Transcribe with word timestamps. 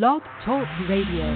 Blog 0.00 0.22
Talk 0.46 0.66
Radio. 0.88 1.28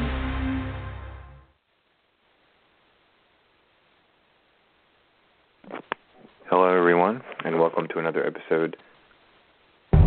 Hello, 6.48 6.74
everyone, 6.74 7.20
and 7.44 7.60
welcome 7.60 7.86
to 7.88 7.98
another 7.98 8.26
episode 8.26 8.78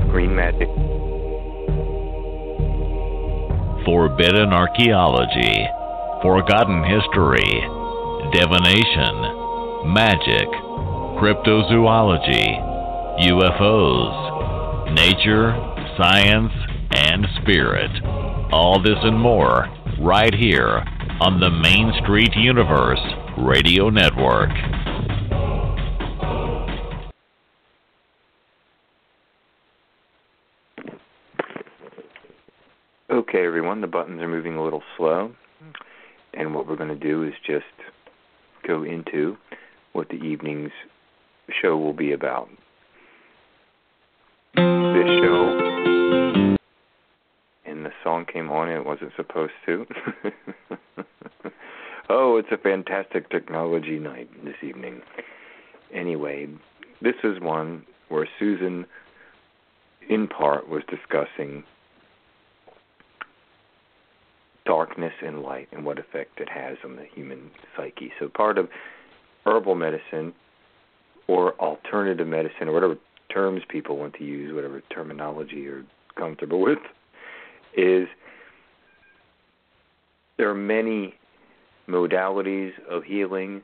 Green 0.09 0.35
Magic. 0.35 0.67
Forbidden 3.85 4.51
archaeology, 4.51 5.67
forgotten 6.23 6.83
history, 6.85 7.61
divination, 8.33 9.93
magic, 9.93 10.49
cryptozoology, 11.21 12.57
UFOs, 13.29 14.95
nature, 14.95 15.53
science, 15.99 16.51
and 16.91 17.27
spirit. 17.43 18.18
All 18.51 18.81
this 18.81 18.97
and 19.03 19.19
more 19.19 19.67
right 20.01 20.33
here 20.33 20.83
on 21.21 21.39
the 21.39 21.49
Main 21.51 21.93
Street 22.01 22.35
Universe 22.35 22.99
Radio 23.37 23.89
Network. 23.89 24.49
Okay, 33.11 33.45
everyone, 33.45 33.81
the 33.81 33.87
buttons 33.87 34.21
are 34.21 34.27
moving 34.27 34.55
a 34.55 34.63
little 34.63 34.81
slow, 34.97 35.31
and 36.33 36.55
what 36.55 36.67
we're 36.67 36.75
going 36.75 36.89
to 36.89 36.95
do 36.95 37.23
is 37.23 37.33
just 37.45 37.65
go 38.67 38.83
into 38.83 39.37
what 39.93 40.09
the 40.09 40.15
evening's 40.15 40.71
show 41.61 41.77
will 41.77 41.93
be 41.93 42.13
about. 42.13 42.49
This 44.55 45.07
show, 45.21 45.58
song 48.03 48.25
came 48.25 48.49
on, 48.49 48.69
and 48.69 48.77
it 48.77 48.85
wasn't 48.85 49.11
supposed 49.15 49.53
to. 49.65 49.85
oh, 52.09 52.37
it's 52.37 52.51
a 52.51 52.57
fantastic 52.57 53.29
technology 53.29 53.99
night 53.99 54.29
this 54.43 54.55
evening. 54.61 55.01
Anyway, 55.93 56.47
this 57.01 57.15
is 57.23 57.39
one 57.39 57.85
where 58.09 58.27
Susun, 58.39 58.85
in 60.07 60.27
part, 60.27 60.67
was 60.69 60.83
discussing 60.89 61.63
darkness 64.65 65.13
and 65.25 65.41
light 65.41 65.67
and 65.71 65.83
what 65.83 65.97
effect 65.97 66.39
it 66.39 66.49
has 66.49 66.77
on 66.83 66.95
the 66.95 67.05
human 67.05 67.49
psyche. 67.75 68.11
So 68.19 68.29
part 68.29 68.57
of 68.57 68.69
herbal 69.45 69.75
medicine 69.75 70.33
or 71.27 71.53
alternative 71.59 72.27
medicine 72.27 72.67
or 72.67 72.73
whatever 72.73 72.97
terms 73.33 73.61
people 73.67 73.97
want 73.97 74.13
to 74.15 74.23
use, 74.23 74.53
whatever 74.53 74.81
terminology 74.93 75.57
you're 75.57 75.83
comfortable 76.15 76.61
with, 76.61 76.79
is 77.75 78.07
there 80.37 80.49
are 80.49 80.55
many 80.55 81.15
modalities 81.87 82.71
of 82.89 83.03
healing 83.03 83.61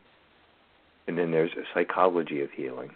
and 1.07 1.17
then 1.17 1.31
there's 1.31 1.51
a 1.51 1.63
psychology 1.73 2.41
of 2.41 2.49
healing. 2.51 2.89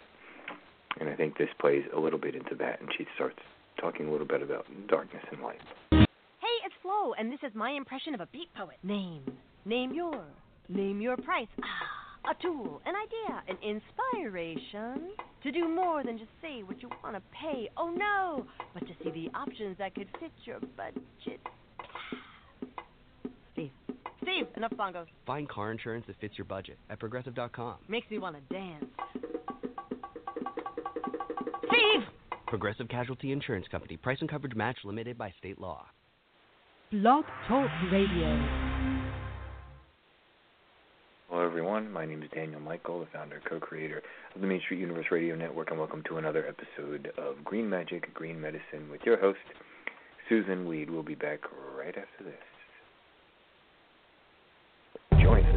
And 0.98 1.08
I 1.08 1.14
think 1.14 1.38
this 1.38 1.48
plays 1.60 1.84
a 1.94 2.00
little 2.00 2.18
bit 2.18 2.34
into 2.34 2.54
that 2.56 2.80
and 2.80 2.90
she 2.96 3.06
starts 3.14 3.38
talking 3.80 4.08
a 4.08 4.10
little 4.10 4.26
bit 4.26 4.42
about 4.42 4.66
darkness 4.88 5.22
and 5.30 5.40
light. 5.40 5.60
Hey, 5.92 6.56
it's 6.66 6.74
Flo, 6.82 7.14
and 7.18 7.32
this 7.32 7.38
is 7.46 7.54
my 7.54 7.70
impression 7.70 8.14
of 8.14 8.20
a 8.20 8.26
beat 8.32 8.52
poet. 8.54 8.76
Name, 8.82 9.22
name 9.64 9.94
your, 9.94 10.24
name 10.68 11.00
your 11.00 11.16
price. 11.16 11.46
Ah, 11.62 12.09
a 12.24 12.34
tool, 12.42 12.80
an 12.86 12.94
idea, 12.94 13.42
an 13.48 13.56
inspiration 13.62 15.10
to 15.42 15.52
do 15.52 15.68
more 15.68 16.02
than 16.02 16.18
just 16.18 16.30
say 16.42 16.62
what 16.62 16.82
you 16.82 16.90
want 17.02 17.16
to 17.16 17.22
pay. 17.32 17.70
Oh 17.76 17.90
no, 17.90 18.46
but 18.74 18.80
to 18.86 18.92
see 19.02 19.10
the 19.10 19.30
options 19.36 19.78
that 19.78 19.94
could 19.94 20.08
fit 20.18 20.32
your 20.44 20.60
budget. 20.76 21.40
Steve, 23.52 23.70
Steve, 24.22 24.46
enough 24.56 24.72
bongos. 24.72 25.06
Find 25.26 25.48
car 25.48 25.72
insurance 25.72 26.04
that 26.06 26.20
fits 26.20 26.34
your 26.36 26.44
budget 26.44 26.78
at 26.90 26.98
progressive.com. 26.98 27.76
Makes 27.88 28.10
me 28.10 28.18
want 28.18 28.36
to 28.36 28.54
dance. 28.54 28.84
Steve, 31.68 32.02
Progressive 32.46 32.88
Casualty 32.88 33.32
Insurance 33.32 33.66
Company. 33.70 33.96
Price 33.96 34.18
and 34.20 34.28
coverage 34.28 34.54
match 34.54 34.76
limited 34.84 35.16
by 35.16 35.32
state 35.38 35.60
law. 35.60 35.86
Blog 36.90 37.24
Talk 37.48 37.70
Radio. 37.92 38.69
Hello, 41.30 41.46
everyone. 41.46 41.92
My 41.92 42.04
name 42.04 42.24
is 42.24 42.30
Daniel 42.34 42.58
Michael, 42.58 42.98
the 42.98 43.06
founder 43.12 43.36
and 43.36 43.44
co-creator 43.44 44.02
of 44.34 44.40
the 44.40 44.48
Main 44.48 44.60
Street 44.62 44.80
Universe 44.80 45.06
Radio 45.12 45.36
Network, 45.36 45.70
and 45.70 45.78
welcome 45.78 46.02
to 46.08 46.16
another 46.16 46.44
episode 46.44 47.12
of 47.16 47.44
Green 47.44 47.70
Magic, 47.70 48.12
Green 48.12 48.40
Medicine 48.40 48.90
with 48.90 49.02
your 49.04 49.16
host, 49.16 49.38
Susun 50.28 50.66
Weed. 50.66 50.90
We'll 50.90 51.04
be 51.04 51.14
back 51.14 51.38
right 51.78 51.94
after 51.96 52.24
this. 52.24 52.34
Join 55.22 55.44
us. 55.44 55.54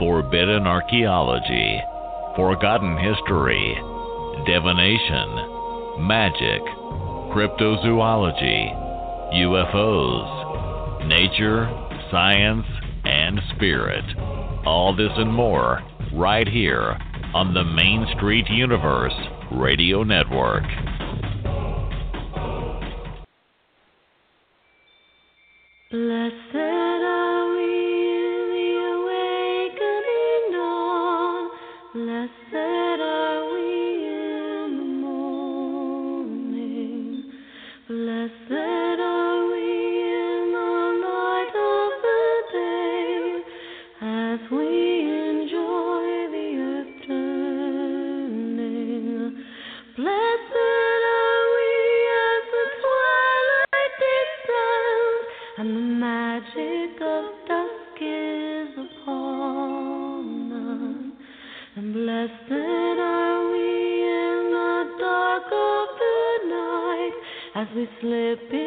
Forbidden 0.00 0.66
archaeology, 0.66 1.80
forgotten 2.34 2.98
history, 2.98 3.76
divination, 4.44 5.36
magic, 6.04 6.62
cryptozoology, 7.30 8.74
UFOs, 9.34 11.06
nature, 11.06 11.84
science, 12.10 12.66
and 13.04 13.40
spirit. 13.54 14.04
All 14.66 14.94
this 14.94 15.12
and 15.16 15.32
more 15.32 15.82
right 16.14 16.46
here 16.46 16.98
on 17.34 17.54
the 17.54 17.64
Main 17.64 18.06
Street 18.16 18.48
Universe 18.48 19.14
Radio 19.52 20.02
Network. 20.02 20.64
As 68.04 68.57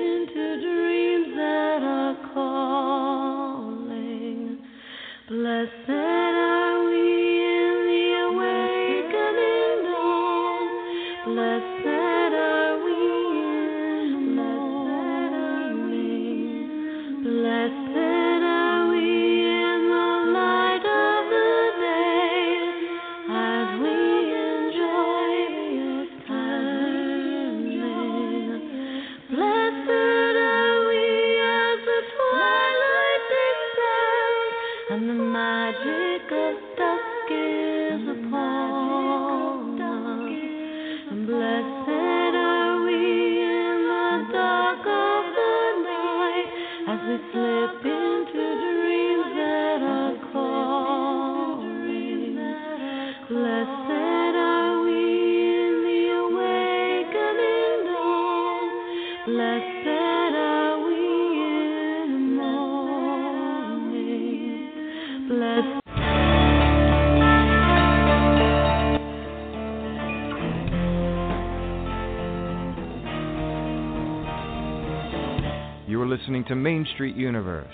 listening 76.22 76.43
to 76.43 76.55
Main 76.55 76.85
Street 76.93 77.16
Universe, 77.16 77.73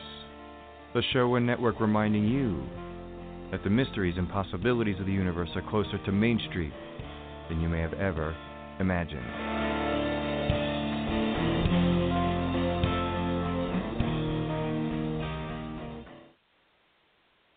the 0.94 1.02
show 1.12 1.36
and 1.36 1.46
network 1.46 1.80
reminding 1.80 2.26
you 2.26 2.64
that 3.52 3.64
the 3.64 3.70
mysteries 3.70 4.16
and 4.18 4.30
possibilities 4.30 5.00
of 5.00 5.06
the 5.06 5.12
universe 5.12 5.50
are 5.56 5.70
closer 5.70 5.98
to 6.06 6.12
Main 6.12 6.40
Street 6.50 6.74
than 7.50 7.62
you 7.62 7.70
may 7.70 7.80
have 7.80 7.94
ever 7.94 8.36
imagined. 8.80 9.26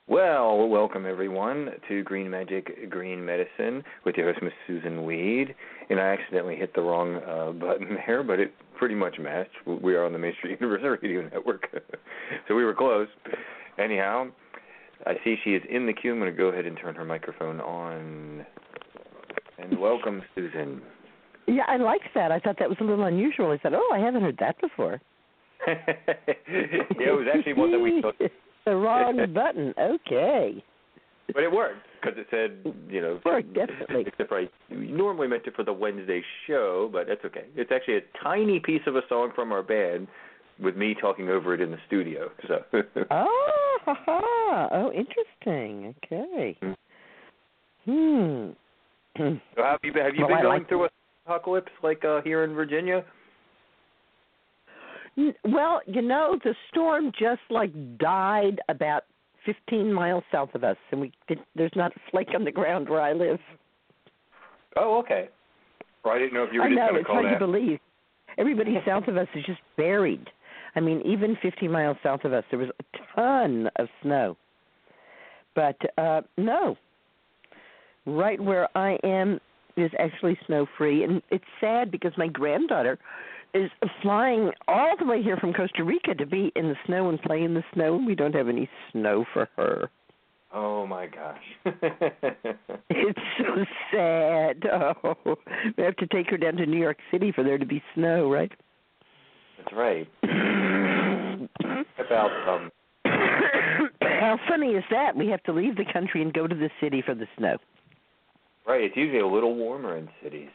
Well, 0.07 0.69
welcome 0.69 1.07
everyone 1.07 1.71
to 1.89 2.03
Green 2.03 2.31
Magic 2.31 2.91
Green 2.91 3.25
Medicine 3.25 3.83
with 4.05 4.17
your 4.17 4.33
host, 4.33 4.43
Miss 4.43 4.53
Susun 4.69 5.05
Weed. 5.05 5.55
And 5.89 6.01
I 6.01 6.13
accidentally 6.13 6.57
hit 6.57 6.75
the 6.75 6.83
wrong 6.83 7.17
uh, 7.17 7.53
button 7.53 7.97
there, 8.07 8.23
but 8.23 8.39
it 8.39 8.53
pretty 8.77 8.95
much 8.95 9.19
matched. 9.19 9.51
We 9.67 9.95
are 9.95 10.05
on 10.05 10.13
the 10.13 10.19
Main 10.19 10.35
Street 10.39 10.57
Universe 10.61 10.99
Radio 11.03 11.23
Network, 11.23 11.69
so 12.49 12.55
we 12.55 12.65
were 12.65 12.75
close. 12.75 13.09
Anyhow, 13.79 14.29
I 15.07 15.15
see 15.25 15.37
she 15.45 15.51
is 15.51 15.63
in 15.71 15.87
the 15.87 15.93
queue. 15.93 16.13
I'm 16.13 16.19
going 16.19 16.31
to 16.31 16.37
go 16.37 16.49
ahead 16.49 16.67
and 16.67 16.77
turn 16.79 16.95
her 16.95 17.05
microphone 17.05 17.61
on. 17.61 18.45
And 19.59 19.79
welcome, 19.79 20.23
Susun. 20.37 20.81
Yeah, 21.47 21.65
I 21.67 21.77
liked 21.77 22.09
that. 22.15 22.31
I 22.31 22.39
thought 22.39 22.57
that 22.59 22.69
was 22.69 22.79
a 22.81 22.85
little 22.85 23.05
unusual. 23.05 23.51
I 23.51 23.59
said, 23.63 23.73
"Oh, 23.75 23.91
I 23.93 23.99
haven't 23.99 24.23
heard 24.23 24.37
that 24.41 24.61
before." 24.61 25.01
yeah, 25.67 25.75
it 26.47 27.17
was 27.17 27.27
actually 27.35 27.55
one 27.55 27.73
that 27.73 27.79
we 27.79 28.01
took. 28.03 28.17
the 28.65 28.77
wrong 28.77 29.33
button. 29.33 29.75
Okay. 29.79 30.63
But 31.33 31.43
it 31.45 31.53
worked 31.53 31.87
because 32.01 32.19
it 32.19 32.27
said, 32.31 32.75
you 32.89 33.01
know, 33.01 33.21
worked 33.25 33.55
definitely. 33.55 34.05
Except 34.07 34.33
I 34.33 34.49
normally 34.71 35.29
meant 35.29 35.47
it 35.47 35.55
for 35.55 35.65
the 35.65 35.73
Wednesday 35.73 36.23
show, 36.47 36.89
but 36.93 37.07
that's 37.07 37.25
okay. 37.25 37.45
It's 37.57 37.71
actually 37.73 37.99
a 37.99 38.01
tiny 38.23 38.61
piece 38.61 38.83
of 38.87 38.97
a 38.97 39.03
song 39.09 39.31
from 39.35 39.53
our 39.53 39.63
band 39.63 40.09
with 40.61 40.77
me 40.77 40.95
talking 41.01 41.29
over 41.29 41.55
it 41.55 41.61
in 41.61 41.71
the 41.71 41.79
studio. 41.87 42.31
So. 42.49 42.65
oh, 43.11 43.60
ha, 43.95 44.21
ha. 44.23 44.69
oh, 44.73 44.93
interesting. 44.93 45.95
Okay. 46.05 46.57
Hmm. 47.85 48.51
so 49.57 49.63
have 49.63 49.81
you 49.83 49.93
been, 49.93 50.05
have 50.05 50.15
you 50.15 50.27
well, 50.27 50.29
been 50.29 50.43
going 50.43 50.61
like 50.61 50.69
through 50.69 50.85
a 50.85 50.89
apocalypse 51.27 51.73
like 51.83 52.05
uh, 52.05 52.21
here 52.23 52.45
in 52.45 52.55
Virginia? 52.55 53.05
Well, 55.45 55.81
you 55.87 56.03
know, 56.03 56.39
the 56.45 56.55
storm 56.71 57.13
just 57.19 57.41
like 57.51 57.73
died 57.99 58.61
about 58.69 59.05
15 59.45 59.93
miles 59.93 60.23
south 60.31 60.51
of 60.55 60.65
us, 60.65 60.77
and 60.93 61.01
we 61.01 61.13
did, 61.29 61.39
there's 61.57 61.73
not 61.75 61.93
a 61.97 62.01
flake 62.11 62.29
on 62.35 62.45
the 62.45 62.53
ground 62.53 62.89
where 62.89 63.01
I 63.01 63.13
live. 63.13 63.39
Oh, 64.77 64.99
okay. 64.99 65.29
Well, 66.05 66.15
I 66.15 66.19
didn't 66.19 66.35
know 66.35 66.45
if 66.45 66.53
you 66.53 66.61
were 66.61 66.67
I 66.67 66.69
just 66.69 66.79
know 66.79 66.89
going 66.89 66.95
to 66.95 67.01
it's 67.01 67.07
call 67.07 67.23
hard 67.23 67.33
to 67.33 67.47
believe. 67.47 67.81
Everybody 68.39 68.79
south 68.87 69.09
of 69.09 69.17
us 69.17 69.27
is 69.35 69.45
just 69.45 69.61
buried. 69.77 70.27
I 70.77 70.81
mean, 70.81 71.03
even 71.05 71.37
50 71.43 71.69
miles 71.69 71.97
south 72.03 72.25
of 72.25 72.33
us, 72.33 72.45
there 72.51 72.59
was 72.59 72.71
a 72.79 72.85
ton 73.15 73.69
of 73.77 73.89
snow. 74.03 74.37
But 75.55 75.77
uh 75.99 76.23
no, 76.37 76.77
right 78.07 78.41
where 78.41 78.69
I 78.77 78.99
am 79.03 79.41
is 79.77 79.91
actually 79.99 80.39
snow 80.47 80.67
free, 80.77 81.05
and 81.05 81.23
it's 81.31 81.45
sad 81.61 81.91
because 81.91 82.13
my 82.17 82.29
granddaughter 82.29 82.99
is 83.55 83.71
flying 84.03 84.53
all 84.69 84.95
the 84.99 85.05
way 85.07 85.23
here 85.23 85.37
from 85.37 85.53
Costa 85.53 85.83
Rica 85.83 86.15
to 86.15 86.27
be 86.27 86.53
in 86.55 86.69
the 86.69 86.77
snow 86.87 87.09
and 87.09 87.21
play 87.23 87.43
in 87.43 87.55
the 87.55 87.65
snow, 87.75 87.97
and 87.97 88.07
we 88.07 88.15
don't 88.15 88.35
have 88.35 88.49
any 88.49 88.69
snow 88.93 89.25
for 89.33 89.49
her. 89.57 89.91
Oh 90.53 90.87
my 90.87 91.07
gosh. 91.07 91.43
It's 92.93 93.19
so 93.39 93.65
sad. 93.93 94.63
Oh, 94.73 95.37
we 95.77 95.85
have 95.85 95.97
to 95.97 96.07
take 96.09 96.29
her 96.31 96.37
down 96.37 96.57
to 96.57 96.67
New 96.67 96.79
York 96.79 96.99
City 97.11 97.33
for 97.33 97.43
there 97.43 97.59
to 97.59 97.65
be 97.65 97.83
snow, 97.95 98.31
right? 98.31 98.53
That's 99.65 99.77
right. 99.77 100.09
About 101.99 102.31
um 102.49 102.71
How 103.05 104.39
funny 104.49 104.69
is 104.69 104.85
that? 104.91 105.17
We 105.17 105.29
have 105.29 105.43
to 105.45 105.53
leave 105.53 105.77
the 105.77 105.85
country 105.93 106.23
and 106.23 106.33
go 106.33 106.47
to 106.47 106.55
the 106.55 106.71
city 106.81 107.03
for 107.05 107.15
the 107.15 107.27
snow. 107.37 107.57
right, 108.67 108.83
it's 108.83 108.97
usually 108.97 109.21
a 109.21 109.27
little 109.27 109.55
warmer 109.55 109.97
in 109.97 110.09
cities. 110.23 110.49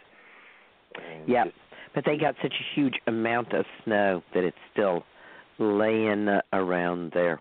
Yeah, 1.28 1.46
just- 1.46 1.56
but 1.94 2.04
they 2.06 2.18
got 2.18 2.36
such 2.42 2.54
a 2.54 2.64
huge 2.80 2.96
amount 3.08 3.54
of 3.54 3.66
snow 3.84 4.22
that 4.34 4.44
it's 4.44 4.58
still 4.74 5.04
laying 5.60 6.28
around 6.54 7.12
there. 7.14 7.40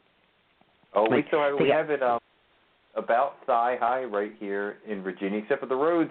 Oh, 0.94 1.08
we 1.10 1.25
still 1.28 1.40
have 1.40 1.58
we 1.58 1.69
got- 1.69 1.76
have 1.76 1.90
it 1.90 2.02
um 2.02 2.20
about 2.94 3.44
thigh 3.46 3.76
high 3.81 4.05
right 4.05 4.32
here 4.38 4.78
in 4.87 5.02
Virginia, 5.02 5.38
except 5.40 5.60
for 5.60 5.67
the 5.67 5.75
roads. 5.76 6.10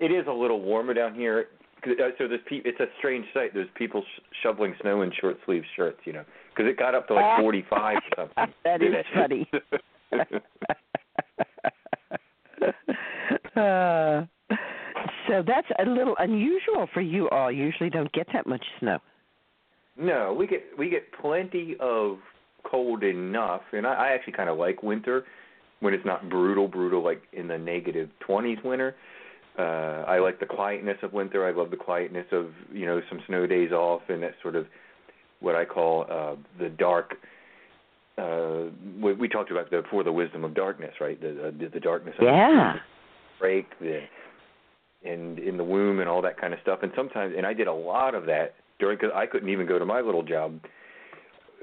It 0.00 0.10
is 0.10 0.26
a 0.26 0.32
little 0.32 0.60
warmer 0.60 0.94
down 0.94 1.14
here. 1.14 1.48
Uh, 1.86 2.10
so 2.18 2.26
there's 2.28 2.40
pe- 2.48 2.62
it's 2.64 2.80
a 2.80 2.86
strange 2.98 3.26
sight. 3.34 3.52
There's 3.54 3.68
people 3.74 4.02
sh- 4.02 4.20
shoveling 4.42 4.74
snow 4.80 5.02
in 5.02 5.12
short 5.20 5.36
sleeve 5.44 5.62
shirts, 5.76 5.98
you 6.04 6.12
know, 6.12 6.24
because 6.50 6.68
it 6.70 6.78
got 6.78 6.94
up 6.94 7.06
to 7.08 7.14
like 7.14 7.40
45 7.40 7.96
or 7.96 8.00
something. 8.16 8.54
That 8.64 8.82
is 8.82 8.94
funny. 9.14 9.48
uh, 13.56 14.24
so 15.28 15.42
that's 15.46 15.68
a 15.78 15.84
little 15.88 16.14
unusual 16.18 16.88
for 16.92 17.00
you 17.00 17.28
all. 17.30 17.50
You 17.50 17.64
usually 17.64 17.90
don't 17.90 18.12
get 18.12 18.26
that 18.32 18.46
much 18.46 18.64
snow. 18.80 18.98
no, 19.96 20.34
we 20.38 20.46
get 20.46 20.62
we 20.78 20.88
get 20.90 21.04
plenty 21.20 21.76
of 21.80 22.18
cold 22.70 23.02
enough, 23.04 23.62
and 23.72 23.86
I, 23.86 23.92
I 23.94 24.08
actually 24.14 24.32
kind 24.34 24.48
of 24.48 24.58
like 24.58 24.82
winter 24.82 25.24
when 25.80 25.92
it's 25.94 26.04
not 26.04 26.28
brutal, 26.30 26.66
brutal 26.68 27.02
like 27.04 27.22
in 27.32 27.46
the 27.48 27.58
negative 27.58 28.08
20s 28.26 28.64
winter. 28.64 28.94
Uh, 29.58 30.04
I 30.08 30.18
like 30.18 30.40
the 30.40 30.46
quietness 30.46 30.96
of 31.02 31.12
winter. 31.12 31.46
I 31.46 31.52
love 31.52 31.70
the 31.70 31.76
quietness 31.76 32.26
of 32.32 32.48
you 32.72 32.86
know 32.86 33.00
some 33.08 33.20
snow 33.26 33.46
days 33.46 33.70
off 33.72 34.02
and 34.08 34.22
that 34.22 34.34
sort 34.42 34.56
of 34.56 34.66
what 35.40 35.54
I 35.54 35.64
call 35.64 36.06
uh, 36.10 36.36
the 36.58 36.70
dark. 36.70 37.14
Uh, 38.18 38.70
we, 39.00 39.12
we 39.12 39.28
talked 39.28 39.50
about 39.50 39.70
the 39.70 39.82
for 39.90 40.02
the 40.02 40.12
wisdom 40.12 40.44
of 40.44 40.54
darkness, 40.54 40.94
right? 41.00 41.20
The 41.20 41.54
the, 41.58 41.68
the 41.68 41.80
darkness 41.80 42.14
of 42.18 42.24
Yeah. 42.24 42.74
break 43.38 43.66
the 43.78 44.02
and 45.04 45.38
in 45.38 45.56
the 45.56 45.64
womb 45.64 46.00
and 46.00 46.08
all 46.08 46.22
that 46.22 46.40
kind 46.40 46.54
of 46.54 46.60
stuff. 46.62 46.80
And 46.82 46.90
sometimes, 46.96 47.34
and 47.36 47.46
I 47.46 47.52
did 47.52 47.66
a 47.66 47.72
lot 47.72 48.14
of 48.14 48.26
that 48.26 48.54
during 48.78 48.96
because 48.98 49.12
I 49.14 49.26
couldn't 49.26 49.50
even 49.50 49.66
go 49.66 49.78
to 49.78 49.84
my 49.84 50.00
little 50.00 50.22
job 50.22 50.58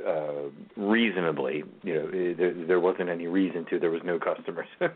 uh 0.07 0.50
reasonably 0.77 1.63
you 1.83 1.94
know 1.94 2.07
eh, 2.07 2.33
there 2.38 2.53
there 2.68 2.80
wasn't 2.80 3.09
any 3.09 3.27
reason 3.27 3.65
to 3.69 3.80
there 3.80 3.92
was 3.92 4.01
no 4.03 4.19
customers. 4.19 4.68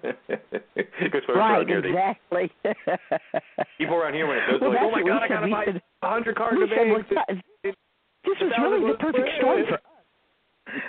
Right, 1.28 1.30
around 1.30 1.68
here 1.68 1.82
they 1.82 1.90
exactly. 1.90 2.52
people 3.78 3.96
around 3.96 4.14
here 4.14 4.28
when 4.28 4.38
it 4.38 4.44
goes 4.52 4.62
Well, 4.62 4.72
like 4.72 4.82
oh 4.82 4.92
my 4.92 5.04
god 5.04 5.24
I 5.24 5.28
gotta 5.28 5.48
buy 5.48 5.66
a 6.02 6.10
hundred 6.10 6.38
of 6.38 6.70
said, 6.70 6.92
well, 6.92 7.26
this 7.64 8.36
was 8.42 8.52
really 8.60 8.92
the 8.92 8.98
perfect 8.98 9.30
storm 9.38 9.64
for 9.68 9.76
us. 9.76 9.82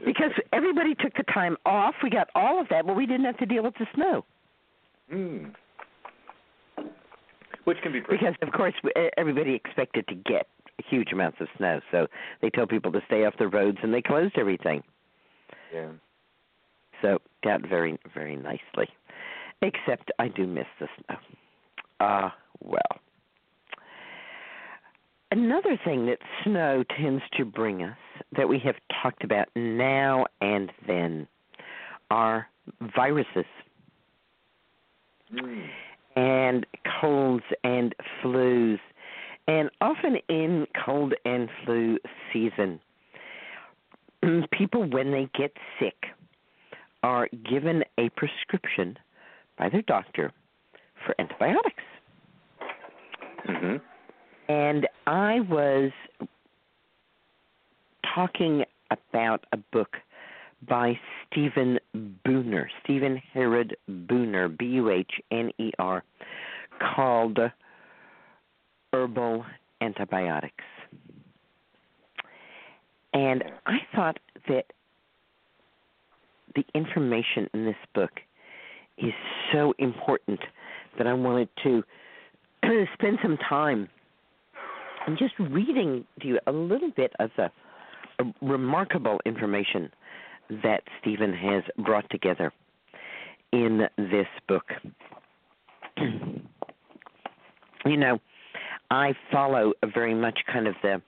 Because 0.05 0.31
everybody 0.53 0.95
took 0.95 1.15
the 1.15 1.25
time 1.33 1.57
off. 1.67 1.95
We 2.03 2.11
got 2.11 2.29
all 2.35 2.61
of 2.61 2.69
that, 2.71 2.87
but 2.87 2.97
we 2.97 3.07
didn't 3.07 3.27
have 3.27 3.37
to 3.39 3.47
deal 3.47 3.63
with 3.63 3.75
the 3.79 3.87
snow. 3.95 4.25
Hmm. 5.11 5.47
which 7.65 7.79
can 7.83 7.93
be 7.93 8.01
pretty. 8.01 8.25
Because, 8.25 8.35
of 8.43 8.53
course, 8.53 8.75
eh, 8.97 9.09
everybody 9.17 9.55
expected 9.55 10.07
to 10.09 10.15
get 10.15 10.49
huge 10.83 11.13
amounts 11.13 11.39
of 11.41 11.49
snow. 11.57 11.81
So 11.91 12.07
they 12.43 12.51
told 12.51 12.69
people 12.69 12.93
to 12.93 13.01
stay 13.07 13.25
off 13.25 13.35
the 13.39 13.49
roads, 13.49 13.79
and 13.83 13.93
they 13.93 14.03
closed 14.03 14.35
everything. 14.39 14.83
yeah 15.73 15.89
So 17.03 17.19
got 17.45 17.67
very, 17.67 17.99
very 18.15 18.37
nicely. 18.37 18.89
Except 19.63 20.11
I 20.19 20.29
do 20.29 20.47
miss 20.47 20.67
the 20.81 20.89
snow. 20.97 21.17
Ah, 22.01 22.35
well. 22.63 23.01
Another 25.31 25.79
thing 25.85 26.07
that 26.07 26.19
snow 26.45 26.85
tends 26.99 27.23
to 27.37 27.45
bring 27.45 27.83
us 27.83 27.97
that 28.37 28.49
we 28.49 28.59
have 28.61 28.77
talked 29.03 29.25
about 29.25 29.49
now 29.57 30.27
and 30.41 30.71
then 30.87 31.27
are 32.11 32.49
viruses 32.95 33.45
Hmm. 35.31 35.63
and 36.15 36.67
colds 37.01 37.45
and 37.65 37.95
flus. 38.23 38.79
And 39.49 39.71
often 39.81 40.17
in 40.29 40.67
cold 40.85 41.15
and 41.25 41.49
flu 41.65 41.99
season, 42.33 42.81
people, 44.53 44.89
when 44.89 45.13
they 45.13 45.29
get 45.39 45.53
sick, 45.79 45.95
are 47.03 47.29
given 47.49 47.85
a 47.99 48.09
prescription 48.11 48.99
by 49.57 49.69
their 49.69 49.83
doctor 49.83 50.33
for 51.05 51.15
antibiotics. 51.21 51.83
Mm-hmm. 53.49 53.77
And 54.49 54.89
I 55.07 55.41
was 55.41 55.93
talking 58.15 58.65
about 58.91 59.45
a 59.53 59.57
book 59.73 59.97
by 60.69 60.99
Stephen 61.27 61.79
Buhner, 62.27 62.67
Stephen 62.83 63.21
Harrod 63.33 63.77
Buhner, 63.89 64.57
B 64.57 64.65
U 64.67 64.91
H 64.91 65.13
N 65.31 65.51
E 65.59 65.71
R, 65.79 66.03
called 66.95 67.39
Herbal 68.97 69.45
Antibiotics. 69.83 70.65
And 73.13 73.45
I 73.67 73.77
thought 73.95 74.19
that 74.49 74.65
the 76.55 76.65
information 76.75 77.47
in 77.53 77.67
this 77.67 77.77
book 77.95 78.13
is 78.97 79.13
so 79.53 79.75
important 79.79 80.41
that 80.97 81.07
I 81.07 81.13
wanted 81.13 81.51
to 81.65 81.85
spend 82.95 83.19
some 83.23 83.37
time 83.37 83.91
and 85.07 85.19
just 85.19 85.35
reading 85.39 86.07
to 86.23 86.29
you 86.29 86.39
a 86.47 86.53
little 86.53 86.91
bit 86.97 87.13
of 87.19 87.29
the 87.37 87.51
uh, 88.19 88.25
remarkable 88.41 89.21
information 89.27 89.91
that 90.63 90.83
Stephen 91.01 91.35
has 91.35 91.63
brought 91.85 92.09
together 92.11 92.51
in 93.53 93.89
this 93.99 94.27
book. 94.49 94.73
you 95.99 97.97
know, 97.99 98.19
I 98.91 99.15
follow 99.33 99.73
very 99.95 100.15
much 100.15 100.39
kind 100.53 100.67
of 100.67 100.75
the 100.83 101.03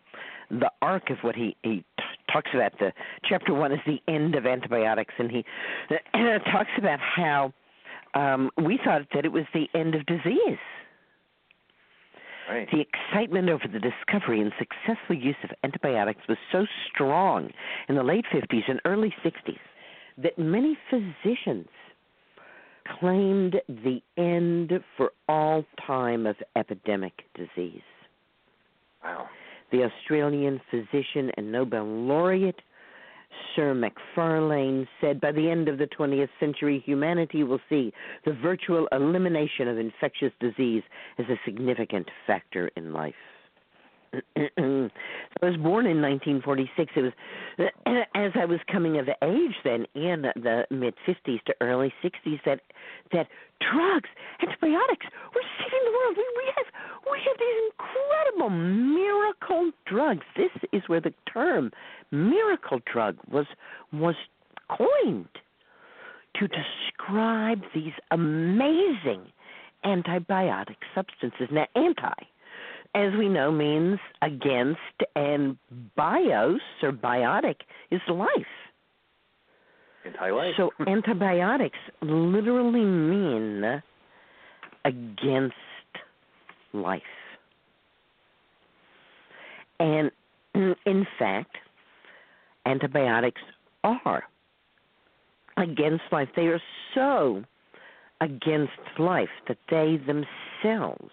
the 0.51 0.71
arc 0.81 1.11
of 1.11 1.19
what 1.23 1.35
he 1.35 1.57
he 1.63 1.85
t- 1.99 2.05
talks 2.33 2.51
about. 2.55 2.79
The 2.79 2.93
chapter 3.29 3.53
one 3.53 3.73
is 3.73 3.81
the 3.87 4.01
end 4.09 4.35
of 4.35 4.47
antibiotics, 4.47 5.15
and 5.19 5.31
he 5.31 5.45
talks 6.51 6.71
about 6.79 6.99
how 7.01 7.53
um, 8.15 8.51
we 8.57 8.79
thought 8.83 9.03
that 9.15 9.25
it 9.25 9.33
was 9.33 9.45
the 9.53 9.67
end 9.75 9.95
of 9.95 10.07
disease. 10.07 10.59
Right. 12.49 12.67
The 12.73 12.81
excitement 12.81 13.51
over 13.51 13.65
the 13.71 13.79
discovery 13.79 14.41
and 14.41 14.53
successful 14.59 15.15
use 15.15 15.37
of 15.45 15.51
antibiotics 15.65 16.23
was 16.29 16.39
so 16.51 16.65
strong 16.89 17.51
in 17.91 17.95
the 17.95 18.03
late 18.03 18.25
50s 18.33 18.63
and 18.69 18.81
early 18.87 19.15
60s 19.23 19.59
that 20.17 20.39
many 20.39 20.77
physicians 20.89 21.69
claimed 23.01 23.57
the 23.69 24.01
end 24.17 24.73
for 24.97 25.13
all 25.29 25.65
time 25.87 26.27
of 26.27 26.37
epidemic 26.57 27.13
disease. 27.35 27.83
Wow. 29.03 29.29
The 29.71 29.85
Australian 29.85 30.61
physician 30.71 31.31
and 31.37 31.53
Nobel 31.53 31.85
laureate 31.85 32.61
Sir 33.55 33.75
MacFarlane 33.75 34.89
said 35.01 35.21
by 35.21 35.33
the 35.33 35.51
end 35.51 35.69
of 35.69 35.79
the 35.79 35.87
20th 35.87 36.31
century, 36.41 36.83
humanity 36.85 37.43
will 37.43 37.61
see 37.69 37.93
the 38.25 38.33
virtual 38.33 38.89
elimination 38.93 39.69
of 39.69 39.79
infectious 39.79 40.33
disease 40.41 40.83
as 41.19 41.27
a 41.29 41.39
significant 41.45 42.09
factor 42.27 42.71
in 42.77 42.93
life. 42.93 43.15
I 44.37 44.91
was 45.43 45.57
born 45.57 45.87
in 45.87 46.01
1946. 46.03 46.93
It 46.97 47.01
was 47.03 47.13
as 48.15 48.33
I 48.35 48.45
was 48.45 48.61
coming 48.71 48.99
of 48.99 49.09
age 49.23 49.55
then 49.65 49.87
in 49.95 50.23
the 50.37 50.65
mid 50.71 50.95
50s 51.07 51.43
to 51.45 51.55
early 51.61 51.93
60s 52.03 52.41
that 52.45 52.61
that 53.13 53.29
drugs, 53.61 54.09
antibiotics, 54.41 55.07
were 55.35 55.43
saving 55.59 55.85
the 55.85 55.93
world. 55.93 56.17
We 56.17 56.25
we 56.37 56.53
have 56.57 56.67
we 57.11 57.19
have 57.27 57.37
these 57.39 57.73
incredible 57.73 58.51
miracle 58.51 59.71
drugs. 59.87 60.25
This 60.37 60.51
is 60.73 60.83
where 60.87 61.01
the 61.01 61.15
term 61.33 61.71
miracle 62.11 62.81
drug 62.91 63.17
was 63.31 63.47
was 63.93 64.17
coined 64.69 65.29
to 66.37 66.49
describe 66.49 67.63
these 67.75 67.95
amazing 68.11 69.33
antibiotic 69.85 70.77
substances. 70.95 71.49
Now, 71.51 71.67
anti 71.75 72.13
as 72.99 73.15
we 73.17 73.29
know, 73.29 73.53
means 73.53 74.01
against, 74.23 74.81
and 75.15 75.57
bios 75.95 76.61
or 76.83 76.91
biotic 76.91 77.57
is 77.93 78.01
life. 78.09 78.29
Anti-life. 80.05 80.55
So 80.57 80.71
antibiotics 80.87 81.79
literally 82.03 82.85
mean 82.85 83.83
against 84.85 85.55
life. 86.73 87.03
And 89.79 90.11
in 90.55 91.07
fact, 91.19 91.57
antibiotics 92.67 93.41
are 93.85 94.25
against 95.57 96.03
life. 96.11 96.29
They 96.35 96.47
are 96.47 96.61
so 96.95 97.45
against 98.21 98.73
life 98.99 99.29
that 99.47 99.59
they 99.71 100.01
themselves 100.05 101.13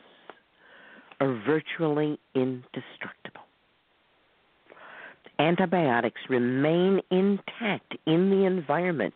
are 1.19 1.41
virtually 1.45 2.19
indestructible. 2.33 3.41
Antibiotics 5.39 6.21
remain 6.29 7.01
intact 7.11 7.95
in 8.05 8.29
the 8.29 8.45
environment 8.45 9.13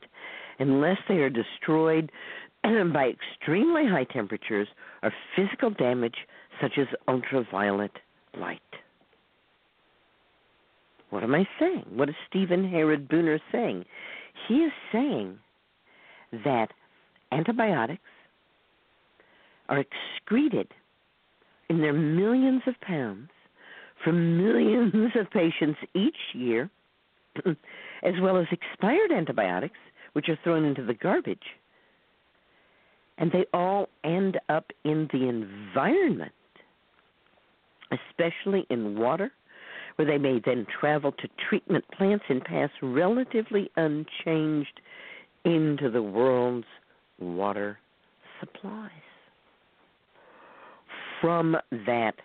unless 0.60 0.98
they 1.08 1.16
are 1.16 1.30
destroyed 1.30 2.12
by 2.64 3.14
extremely 3.14 3.88
high 3.88 4.04
temperatures 4.04 4.68
or 5.02 5.14
physical 5.36 5.70
damage 5.70 6.16
such 6.62 6.74
as 6.78 6.88
ultraviolet 7.08 7.92
light. 8.38 8.60
What 11.10 11.24
am 11.24 11.34
I 11.34 11.48
saying? 11.60 11.86
What 11.94 12.10
is 12.10 12.16
Stephen 12.30 12.70
Harrod 12.70 13.08
Buhner 13.08 13.40
saying? 13.52 13.86
He 14.48 14.56
is 14.56 14.72
saying 14.92 15.40
that 16.44 16.68
antibiotics 17.32 18.02
are 19.70 19.80
excreted 19.80 20.68
in 21.70 21.82
their 21.82 21.94
millions 21.94 22.62
of 22.68 22.80
pounds 22.82 23.30
from 24.04 24.38
millions 24.38 25.12
of 25.16 25.30
patients 25.32 25.80
each 25.94 26.16
year, 26.34 26.70
as 27.46 28.14
well 28.22 28.38
as 28.38 28.48
expired 28.52 29.12
antibiotics, 29.12 29.78
which 30.14 30.30
are 30.30 30.40
thrown 30.44 30.66
into 30.66 30.84
the 30.84 30.94
garbage. 30.94 31.44
And 33.18 33.32
they 33.32 33.46
all 33.54 33.90
end 34.04 34.40
up 34.48 34.72
in 34.86 35.10
the 35.12 35.28
environment, 35.28 36.32
especially 37.92 38.66
in 38.70 38.98
water, 38.98 39.32
where 39.98 40.08
they 40.08 40.18
may 40.18 40.40
then 40.46 40.66
travel 40.80 41.12
to 41.12 41.28
treatment 41.50 41.84
plants 41.96 42.24
and 42.30 42.44
pass 42.44 42.70
relatively 42.82 43.70
unchanged 43.76 44.80
into 45.44 45.90
the 45.92 46.02
world's 46.02 46.68
water 47.20 47.78
supplies 48.40 49.09
from 51.22 51.56
that 51.86 52.16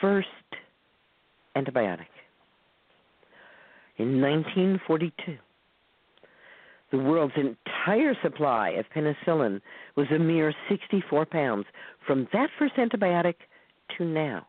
first 0.00 0.28
antibiotic. 1.56 2.06
In 3.98 4.20
1942, 4.20 5.36
the 6.92 6.98
world's 6.98 7.34
entire 7.36 8.14
supply 8.22 8.70
of 8.70 8.86
penicillin 8.94 9.60
was 9.96 10.06
a 10.14 10.18
mere 10.18 10.54
64 10.68 11.26
pounds 11.26 11.66
from 12.06 12.28
that 12.32 12.48
first 12.58 12.76
antibiotic 12.76 13.34
to 13.96 14.04
now. 14.04 14.46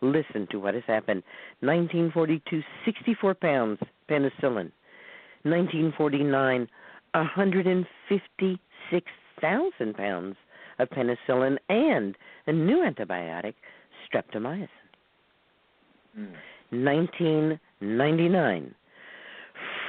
Listen 0.00 0.46
to 0.50 0.60
what 0.60 0.74
has 0.74 0.84
happened. 0.86 1.24
1942, 1.60 2.62
64 2.84 3.34
pounds 3.34 3.80
penicillin. 4.08 4.70
1949, 5.42 6.68
156,000 7.12 9.96
pounds 9.96 10.36
of 10.78 10.88
penicillin 10.90 11.56
and 11.68 12.16
a 12.46 12.52
new 12.52 12.78
antibiotic, 12.78 13.54
streptomycin. 14.06 14.68
Mm. 16.18 16.32
1999, 16.70 18.74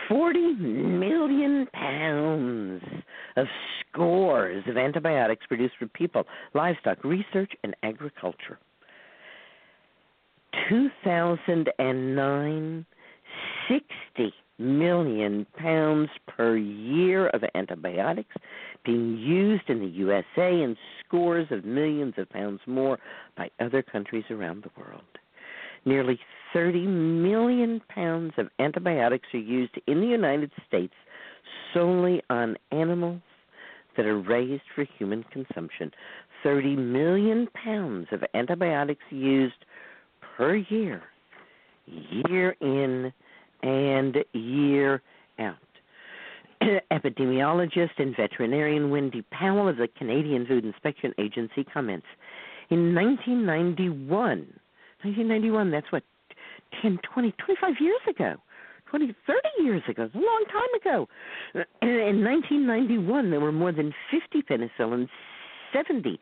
40 0.07 0.39
million 0.39 1.67
pounds 1.73 2.81
of 3.35 3.47
scores 3.81 4.63
of 4.67 4.77
antibiotics 4.77 5.45
produced 5.47 5.75
for 5.77 5.87
people, 5.87 6.23
livestock, 6.53 7.03
research, 7.03 7.51
and 7.63 7.75
agriculture. 7.83 8.57
2009, 10.69 12.85
60 13.67 14.33
million 14.59 15.45
pounds 15.57 16.09
per 16.27 16.57
year 16.57 17.27
of 17.29 17.43
antibiotics 17.55 18.35
being 18.85 19.17
used 19.17 19.69
in 19.69 19.79
the 19.79 19.87
USA 19.87 20.61
and 20.61 20.75
scores 21.05 21.47
of 21.51 21.65
millions 21.65 22.13
of 22.17 22.29
pounds 22.29 22.59
more 22.67 22.99
by 23.37 23.49
other 23.59 23.81
countries 23.81 24.25
around 24.29 24.63
the 24.63 24.81
world. 24.81 25.01
Nearly 25.85 26.19
30 26.53 26.85
million 26.85 27.81
pounds 27.89 28.33
of 28.37 28.47
antibiotics 28.59 29.27
are 29.33 29.39
used 29.39 29.79
in 29.87 30.01
the 30.01 30.07
United 30.07 30.51
States 30.67 30.93
solely 31.73 32.21
on 32.29 32.57
animals 32.71 33.21
that 33.95 34.05
are 34.05 34.19
raised 34.19 34.63
for 34.75 34.85
human 34.97 35.23
consumption. 35.31 35.91
30 36.43 36.75
million 36.75 37.47
pounds 37.53 38.07
of 38.11 38.23
antibiotics 38.33 39.03
used 39.09 39.65
per 40.37 40.55
year, 40.55 41.03
year 41.85 42.55
in 42.61 43.11
and 43.63 44.17
year 44.33 45.01
out. 45.39 45.55
Epidemiologist 46.91 47.97
and 47.97 48.15
veterinarian 48.15 48.89
Wendy 48.89 49.23
Powell 49.31 49.67
of 49.67 49.77
the 49.77 49.87
Canadian 49.97 50.45
Food 50.45 50.65
Inspection 50.65 51.13
Agency 51.17 51.63
comments 51.63 52.07
In 52.69 52.93
1991, 52.93 54.19
1991, 55.01 55.71
that's 55.71 55.91
what, 55.91 56.03
10, 56.81 56.99
20, 57.13 57.31
25 57.31 57.73
years 57.79 58.01
ago. 58.09 58.35
20, 58.89 59.15
30 59.27 59.39
years 59.61 59.83
ago, 59.87 60.09
a 60.13 60.17
long 60.17 60.45
time 60.51 60.81
ago. 60.81 61.07
In 61.81 62.23
1991, 62.23 63.29
there 63.29 63.39
were 63.39 63.51
more 63.51 63.71
than 63.71 63.93
50 64.09 64.41
penicillins, 64.41 65.09
70 65.71 66.19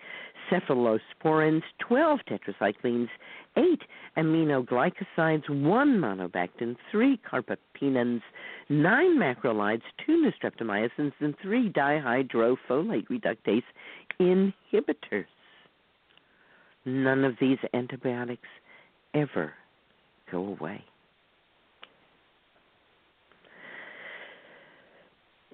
cephalosporins, 0.51 1.63
12 1.80 2.20
tetracyclines, 2.30 3.10
8 3.56 3.82
aminoglycosides, 4.18 5.50
1 5.50 6.00
monobactin, 6.00 6.75
3 6.92 7.20
carbapenems, 7.30 8.22
9 8.70 9.18
macrolides, 9.18 9.82
2 10.06 10.32
streptomycins, 10.42 11.13
and 11.20 11.36
3 11.42 11.70
dihydrofolate 11.70 13.08
reductase 13.08 13.63
inhibitors. 14.20 15.25
None 16.86 17.25
of 17.25 17.36
these 17.39 17.58
antibiotics 17.74 18.48
ever 19.13 19.54
go 20.32 20.39
away. 20.60 20.84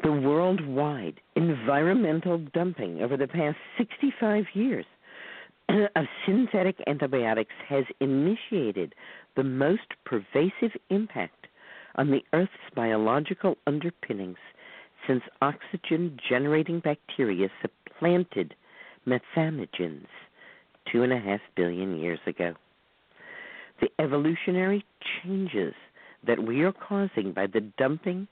The 0.03 0.11
worldwide 0.11 1.21
environmental 1.37 2.37
dumping 2.53 3.01
over 3.01 3.15
the 3.15 3.27
past 3.27 3.55
65 3.77 4.43
years 4.53 4.85
of 5.69 6.05
synthetic 6.25 6.75
antibiotics 6.87 7.53
has 7.69 7.85
initiated 8.01 8.95
the 9.37 9.45
most 9.45 9.87
pervasive 10.05 10.71
impact 10.89 11.47
on 11.95 12.11
the 12.11 12.21
Earth's 12.33 12.51
biological 12.75 13.57
underpinnings 13.65 14.37
since 15.07 15.23
oxygen 15.41 16.19
generating 16.29 16.81
bacteria 16.81 17.47
supplanted 17.61 18.55
methanogens 19.07 20.07
two 20.91 21.03
and 21.03 21.13
a 21.13 21.19
half 21.19 21.39
billion 21.55 21.97
years 21.97 22.19
ago. 22.27 22.53
The 23.79 23.89
evolutionary 23.99 24.83
changes 25.23 25.73
that 26.27 26.43
we 26.43 26.61
are 26.63 26.73
causing 26.73 27.31
by 27.31 27.47
the 27.47 27.61
dumping 27.77 28.27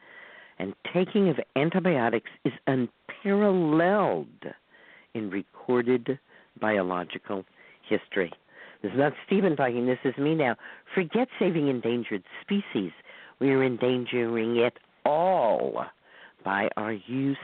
and 0.61 0.75
taking 0.93 1.27
of 1.27 1.37
antibiotics 1.55 2.29
is 2.45 2.53
unparalleled 2.67 4.27
in 5.15 5.31
recorded 5.31 6.19
biological 6.59 7.43
history. 7.89 8.31
This 8.83 8.91
is 8.91 8.99
not 8.99 9.13
Stephen 9.25 9.55
talking, 9.55 9.87
this 9.87 9.97
is 10.05 10.15
me 10.17 10.35
now. 10.35 10.55
Forget 10.93 11.27
saving 11.39 11.67
endangered 11.67 12.23
species. 12.41 12.91
We 13.39 13.49
are 13.49 13.63
endangering 13.63 14.57
it 14.57 14.73
all 15.03 15.83
by 16.45 16.69
our 16.77 16.93
use 16.93 17.37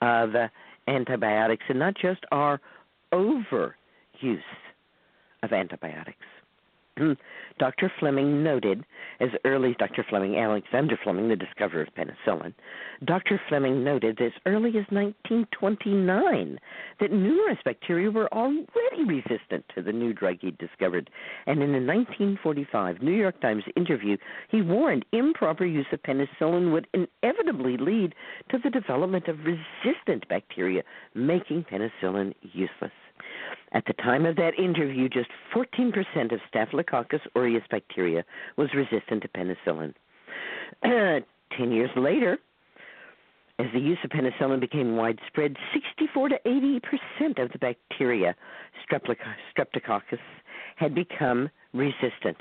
of 0.00 0.30
antibiotics 0.86 1.64
and 1.68 1.80
not 1.80 1.96
just 2.00 2.20
our 2.30 2.60
overuse 3.12 3.74
of 5.42 5.52
antibiotics. 5.52 6.16
Dr. 7.58 7.92
Fleming 7.98 8.42
noted, 8.42 8.84
as 9.20 9.30
early 9.44 9.70
as 9.70 9.76
Dr. 9.76 10.04
Fleming, 10.08 10.36
Alexander 10.36 10.98
Fleming, 11.02 11.28
the 11.28 11.36
discoverer 11.36 11.82
of 11.82 11.94
penicillin, 11.94 12.54
Dr. 13.04 13.40
Fleming 13.48 13.82
noted 13.84 14.20
as 14.20 14.32
early 14.46 14.70
as 14.70 14.86
1929 14.90 16.58
that 17.00 17.12
numerous 17.12 17.58
bacteria 17.64 18.10
were 18.10 18.32
already 18.32 19.04
resistant 19.06 19.64
to 19.74 19.82
the 19.82 19.92
new 19.92 20.12
drug 20.12 20.36
he'd 20.40 20.58
discovered. 20.58 21.10
And 21.46 21.62
in 21.62 21.70
a 21.70 21.80
1945 21.80 23.02
New 23.02 23.12
York 23.12 23.40
Times 23.40 23.64
interview, 23.76 24.16
he 24.50 24.62
warned 24.62 25.04
improper 25.12 25.64
use 25.64 25.86
of 25.92 26.02
penicillin 26.02 26.72
would 26.72 26.86
inevitably 26.92 27.76
lead 27.76 28.14
to 28.50 28.58
the 28.58 28.70
development 28.70 29.28
of 29.28 29.38
resistant 29.44 30.28
bacteria, 30.28 30.82
making 31.14 31.64
penicillin 31.64 32.34
useless. 32.42 32.92
At 33.72 33.84
the 33.86 33.94
time 33.94 34.26
of 34.26 34.36
that 34.36 34.58
interview, 34.58 35.08
just 35.08 35.30
14% 35.54 36.32
of 36.32 36.40
Staphylococcus 36.48 37.22
aureus 37.34 37.64
bacteria 37.70 38.24
was 38.56 38.68
resistant 38.74 39.22
to 39.22 39.28
penicillin. 39.28 39.94
Ten 41.56 41.70
years 41.70 41.90
later, 41.96 42.38
as 43.58 43.66
the 43.72 43.80
use 43.80 43.98
of 44.04 44.10
penicillin 44.10 44.60
became 44.60 44.96
widespread, 44.96 45.56
64 45.72 46.30
to 46.30 46.40
80 46.46 46.80
percent 46.80 47.38
of 47.38 47.52
the 47.52 47.58
bacteria, 47.58 48.34
Streptococcus, 48.90 50.18
had 50.76 50.94
become 50.94 51.50
resistant, 51.74 52.38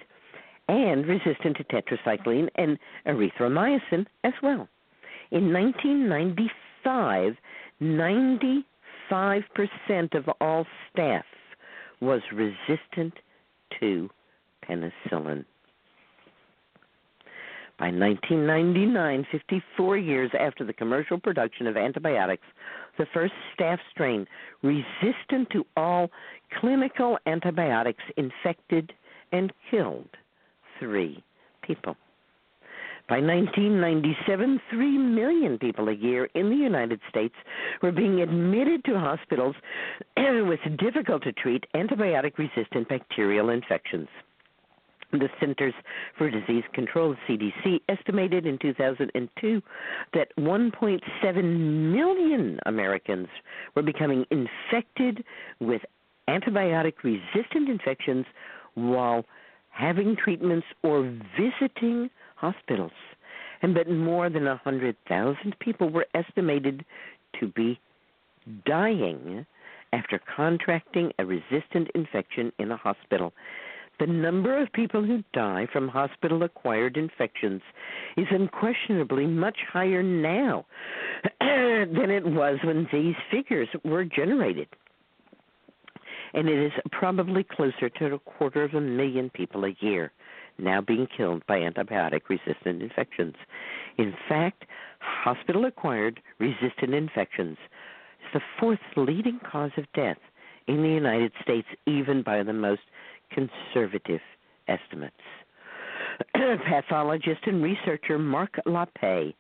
and 0.68 1.06
resistant 1.06 1.58
to 1.58 1.64
tetracycline 1.66 2.50
and 2.56 2.80
erythromycin 3.06 4.06
as 4.24 4.34
well. 4.42 4.68
In 5.32 5.54
1995, 5.54 7.36
90 7.80 8.66
5% 9.12 9.44
of 10.16 10.30
all 10.40 10.66
staph 10.96 11.24
was 12.00 12.22
resistant 12.34 13.14
to 13.80 14.10
penicillin. 14.68 15.46
By 17.78 17.88
1999, 17.88 19.26
54 19.32 19.98
years 19.98 20.32
after 20.40 20.64
the 20.64 20.74
commercial 20.74 21.20
production 21.20 21.66
of 21.66 21.78
antibiotics, 21.78 22.46
the 22.98 23.08
first 23.12 23.34
staph 23.58 23.80
strain 23.92 24.28
resistant 24.62 25.50
to 25.52 25.66
all 25.76 26.12
clinical 26.60 27.18
antibiotics 27.26 28.04
infected 28.18 28.94
and 29.32 29.52
killed 29.72 30.10
three 30.80 31.24
people. 31.64 31.96
By 33.10 33.20
1997, 33.20 34.62
3 34.70 34.98
million 34.98 35.58
people 35.58 35.90
a 35.90 35.94
year 35.94 36.30
in 36.34 36.50
the 36.50 36.56
United 36.56 37.00
States 37.10 37.36
were 37.82 37.92
being 37.92 38.22
admitted 38.22 38.84
to 38.86 39.00
hospitals 39.00 39.56
with 40.18 40.60
difficult 40.78 41.24
to 41.24 41.34
treat 41.34 41.66
antibiotic 41.76 42.38
resistant 42.38 42.88
bacterial 42.88 43.50
infections. 43.50 44.08
The 45.12 45.28
Centers 45.42 45.74
for 46.18 46.30
Disease 46.30 46.64
Control, 46.74 47.16
CDC, 47.28 47.82
estimated 47.90 48.46
in 48.46 48.58
2002 48.60 49.62
that 50.14 50.30
1.7 50.38 51.92
million 51.92 52.60
Americans 52.66 53.28
were 53.76 53.82
becoming 53.82 54.26
infected 54.32 55.26
with 55.60 55.82
antibiotic 56.30 56.94
resistant 57.04 57.68
infections 57.68 58.26
while 58.76 59.26
having 59.70 60.16
treatments 60.16 60.68
or 60.82 61.14
visiting 61.38 62.10
hospitals, 62.42 62.92
and 63.62 63.76
that 63.78 63.90
more 63.90 64.30
than 64.30 64.48
a 64.48 64.60
100,000 64.64 65.60
people 65.60 65.90
were 65.90 66.08
estimated 66.16 66.84
to 67.40 67.48
be 67.48 67.80
dying 68.66 69.46
after 69.94 70.20
contracting 70.36 71.12
a 71.20 71.26
resistant 71.26 71.90
infection 71.94 72.52
in 72.60 72.72
a 72.72 72.78
hospital. 72.78 73.34
The 74.00 74.08
number 74.08 74.60
of 74.60 74.74
people 74.74 75.04
who 75.04 75.24
die 75.32 75.68
from 75.72 75.88
hospital 75.88 76.42
acquired 76.42 76.98
infections 76.98 77.62
is 78.18 78.26
unquestionably 78.32 79.28
much 79.28 79.58
higher 79.72 80.02
now 80.02 80.66
than 81.40 82.10
it 82.10 82.26
was 82.26 82.58
when 82.64 82.88
these 82.92 83.16
figures 83.30 83.68
were 83.84 84.04
generated. 84.04 84.68
And 86.34 86.50
it 86.50 86.66
is 86.66 86.72
probably 86.92 87.44
closer 87.44 87.90
to 87.90 88.16
a 88.16 88.20
quarter 88.20 88.64
of 88.64 88.74
a 88.74 88.82
million 88.82 89.30
people 89.30 89.66
a 89.66 89.76
year 89.82 90.12
now 90.62 90.82
being 90.82 91.08
killed 91.16 91.44
by 91.48 91.60
antibiotic 91.60 92.22
resistant 92.30 92.82
infections. 92.82 93.36
In 93.98 94.14
fact, 94.30 94.66
hospital 95.00 95.66
acquired 95.66 96.22
resistant 96.40 96.94
infections 96.94 97.58
is 98.22 98.34
the 98.34 98.42
fourth 98.60 98.80
leading 98.96 99.40
cause 99.40 99.72
of 99.78 99.86
death 99.94 100.18
in 100.68 100.82
the 100.82 100.90
United 100.90 101.32
States, 101.42 101.68
even 101.86 102.22
by 102.22 102.44
the 102.44 102.54
most 102.54 102.82
conservative 103.32 104.22
estimates. 104.68 105.16
Pathologist 106.36 107.42
and 107.46 107.64
researcher 107.64 108.20
Mark 108.20 108.60
Lappé 108.66 109.34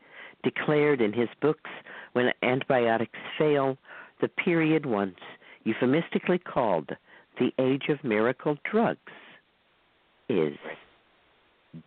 declared 0.43 1.01
in 1.01 1.13
his 1.13 1.29
books 1.41 1.69
When 2.13 2.31
Antibiotics 2.41 3.19
Fail, 3.37 3.77
the 4.21 4.27
period 4.27 4.85
once 4.85 5.19
euphemistically 5.63 6.39
called 6.39 6.89
the 7.39 7.51
age 7.59 7.89
of 7.89 8.03
miracle 8.03 8.57
drugs 8.69 8.99
is 10.29 10.57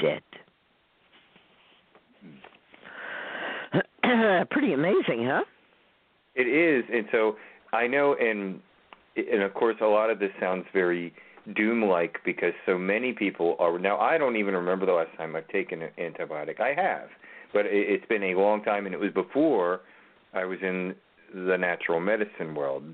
dead. 0.00 0.22
Pretty 4.50 4.72
amazing, 4.72 5.26
huh? 5.26 5.44
It 6.34 6.48
is, 6.48 6.84
and 6.92 7.06
so 7.12 7.36
I 7.72 7.86
know, 7.86 8.16
and 8.18 8.60
and 9.16 9.42
of 9.42 9.54
course, 9.54 9.76
a 9.80 9.86
lot 9.86 10.10
of 10.10 10.18
this 10.18 10.30
sounds 10.40 10.64
very 10.72 11.12
doom-like 11.54 12.18
because 12.24 12.52
so 12.66 12.78
many 12.78 13.12
people 13.12 13.56
are 13.58 13.78
now. 13.78 13.98
I 13.98 14.18
don't 14.18 14.36
even 14.36 14.54
remember 14.54 14.86
the 14.86 14.92
last 14.92 15.16
time 15.16 15.36
I've 15.36 15.48
taken 15.48 15.82
an 15.82 15.90
antibiotic. 15.98 16.60
I 16.60 16.74
have, 16.74 17.08
but 17.52 17.66
it, 17.66 17.72
it's 17.72 18.06
been 18.06 18.22
a 18.22 18.34
long 18.34 18.62
time, 18.62 18.86
and 18.86 18.94
it 18.94 18.98
was 18.98 19.12
before 19.12 19.80
I 20.32 20.44
was 20.44 20.58
in 20.62 20.94
the 21.32 21.56
natural 21.56 22.00
medicine 22.00 22.54
world 22.54 22.84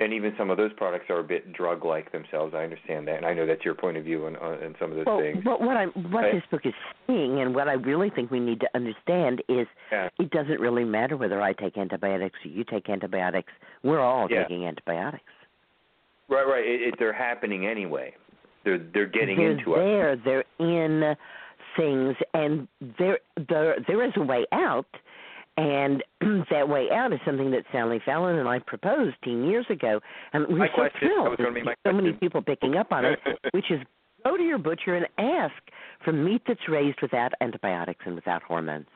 and 0.00 0.14
even 0.14 0.32
some 0.38 0.50
of 0.50 0.56
those 0.56 0.72
products 0.72 1.10
are 1.10 1.20
a 1.20 1.24
bit 1.24 1.52
drug-like 1.52 2.10
themselves. 2.10 2.54
I 2.56 2.64
understand 2.64 3.06
that, 3.08 3.18
and 3.18 3.26
I 3.26 3.34
know 3.34 3.46
that's 3.46 3.64
your 3.64 3.74
point 3.74 3.98
of 3.98 4.04
view 4.04 4.26
on, 4.26 4.36
on, 4.36 4.74
some 4.80 4.90
of 4.90 4.96
those 4.96 5.04
well, 5.06 5.20
things. 5.20 5.42
But 5.44 5.60
what 5.60 5.76
I 5.76 5.86
what 5.86 6.24
this 6.32 6.42
book 6.50 6.62
is 6.64 6.72
saying, 7.06 7.40
and 7.40 7.54
what 7.54 7.68
I 7.68 7.74
really 7.74 8.08
think 8.08 8.30
we 8.30 8.40
need 8.40 8.60
to 8.60 8.68
understand 8.74 9.42
is, 9.48 9.66
yeah. 9.92 10.08
it 10.18 10.30
doesn't 10.30 10.58
really 10.58 10.84
matter 10.84 11.18
whether 11.18 11.42
I 11.42 11.52
take 11.52 11.76
antibiotics 11.76 12.38
or 12.44 12.48
you 12.48 12.64
take 12.64 12.88
antibiotics. 12.88 13.52
We're 13.82 14.00
all 14.00 14.26
yeah. 14.30 14.42
taking 14.42 14.66
antibiotics. 14.66 15.22
Right, 16.28 16.46
right. 16.46 16.64
It, 16.64 16.80
it, 16.88 16.94
they're 16.98 17.12
happening 17.12 17.66
anyway. 17.66 18.14
They're 18.64 18.84
they're 18.94 19.06
getting 19.06 19.36
they're 19.36 19.52
into 19.52 19.74
there. 19.74 20.12
us. 20.12 20.18
They're 20.24 20.44
in 20.58 21.14
things, 21.76 22.16
and 22.32 22.66
there 22.98 23.18
there 23.48 23.76
there 23.86 24.02
is 24.06 24.12
a 24.16 24.22
way 24.22 24.46
out 24.52 24.86
and 25.56 26.02
that 26.50 26.68
way 26.68 26.88
out 26.90 27.12
is 27.12 27.20
something 27.24 27.50
that 27.50 27.64
Sally 27.72 28.00
Fallon 28.04 28.38
and 28.38 28.48
I 28.48 28.58
proposed 28.60 29.16
10 29.24 29.44
years 29.44 29.66
ago, 29.70 30.00
and 30.32 30.46
we 30.48 30.54
my 30.54 30.68
so 30.68 30.74
question, 30.74 31.00
thrilled 31.00 31.38
to 31.38 31.44
so 31.44 31.62
question. 31.62 31.96
many 31.96 32.12
people 32.12 32.42
picking 32.42 32.76
up 32.76 32.92
on 32.92 33.04
it, 33.04 33.18
which 33.52 33.70
is 33.70 33.80
go 34.24 34.36
to 34.36 34.42
your 34.42 34.58
butcher 34.58 34.94
and 34.94 35.06
ask 35.18 35.54
for 36.04 36.12
meat 36.12 36.42
that's 36.46 36.68
raised 36.68 36.98
without 37.02 37.32
antibiotics 37.40 38.00
and 38.06 38.14
without 38.14 38.42
hormones. 38.42 38.86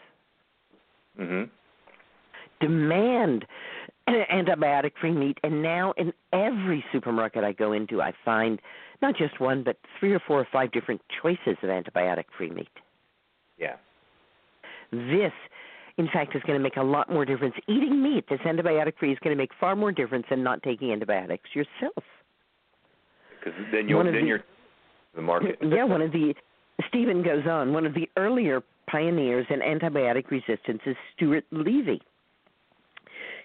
Mm-hmm. 1.19 1.45
Demand 2.61 3.45
antibiotic-free 4.09 5.13
meat, 5.13 5.39
and 5.43 5.63
now 5.63 5.93
in 5.97 6.13
every 6.33 6.85
supermarket 6.93 7.45
I 7.45 7.53
go 7.53 7.73
into, 7.73 8.03
I 8.03 8.13
find 8.25 8.61
not 9.03 9.17
just 9.17 9.41
one, 9.41 9.63
but 9.63 9.77
three 9.99 10.13
or 10.13 10.21
four 10.27 10.41
or 10.41 10.49
five 10.53 10.73
different 10.73 11.01
choices 11.23 11.57
of 11.63 11.69
antibiotic-free 11.69 12.51
meat. 12.51 12.69
Yeah. 13.59 13.77
This 14.91 15.33
in 15.97 16.09
fact, 16.13 16.35
is 16.35 16.43
going 16.43 16.59
to 16.59 16.63
make 16.63 16.77
a 16.77 16.83
lot 16.83 17.11
more 17.11 17.25
difference. 17.25 17.55
Eating 17.69 18.03
meat 18.03 18.25
that's 18.29 18.43
antibiotic 18.43 18.95
free 18.99 19.13
is 19.13 19.19
going 19.23 19.37
to 19.37 19.41
make 19.41 19.51
far 19.61 19.77
more 19.77 19.93
difference 19.93 20.27
than 20.29 20.43
not 20.43 20.63
taking 20.63 20.93
antibiotics 20.93 21.51
yourself. 21.55 22.05
Because 23.39 23.59
then 23.71 23.91
of 23.91 24.05
then 24.05 24.15
the- 24.15 24.21
you're 24.23 24.45
the 25.15 25.23
market. 25.23 25.59
yeah, 25.63 25.85
one 25.85 26.03
of 26.03 26.13
the 26.13 26.35
Stephen 26.89 27.23
goes 27.23 27.47
on. 27.47 27.73
One 27.73 27.87
of 27.87 27.95
the 27.95 28.09
earlier 28.17 28.63
pioneers 28.91 29.47
in 29.51 29.61
antibiotic 29.61 30.31
resistance 30.31 30.81
is 30.87 30.97
Stuart 31.15 31.45
Levy. 31.53 32.01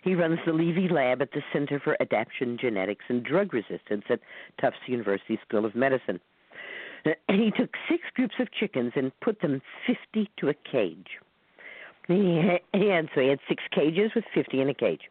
He 0.04 0.16
runs 0.16 0.40
the 0.46 0.54
Levy 0.54 0.88
Lab 0.88 1.22
at 1.22 1.32
the 1.32 1.42
Center 1.52 1.80
for 1.80 1.98
Adaptation 2.02 2.58
Genetics 2.60 3.04
and 3.10 3.24
Drug 3.24 3.54
Resistance 3.54 4.04
at 4.10 4.20
Tufts 4.60 4.80
University 4.88 5.38
School 5.48 5.66
of 5.66 5.76
Medicine. 5.76 6.20
He 7.30 7.52
took 7.58 7.70
six 7.90 8.04
groups 8.14 8.36
of 8.40 8.52
chickens 8.52 8.92
and 8.96 9.12
put 9.22 9.40
them 9.42 9.62
50 9.88 10.30
to 10.40 10.50
a 10.50 10.54
cage. 10.70 11.08
He 12.74 12.91
so 13.13 13.22
he 13.22 13.28
had 13.28 13.39
six 13.48 13.62
cages 13.72 14.10
with 14.15 14.24
50 14.34 14.62
in 14.62 14.69
a 14.69 14.74
cage. 14.74 15.02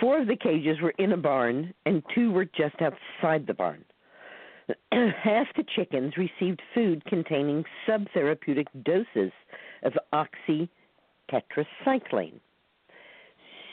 Four 0.00 0.20
of 0.20 0.28
the 0.28 0.36
cages 0.36 0.80
were 0.80 0.94
in 0.98 1.10
a 1.10 1.16
barn, 1.16 1.74
and 1.86 2.04
two 2.14 2.30
were 2.30 2.44
just 2.44 2.76
outside 2.80 3.48
the 3.48 3.54
barn. 3.54 3.84
Half 4.92 5.48
the 5.56 5.64
chickens 5.74 6.14
received 6.16 6.62
food 6.72 7.04
containing 7.06 7.64
subtherapeutic 7.88 8.66
doses 8.84 9.32
of 9.82 9.94
oxytetracycline. 10.12 12.38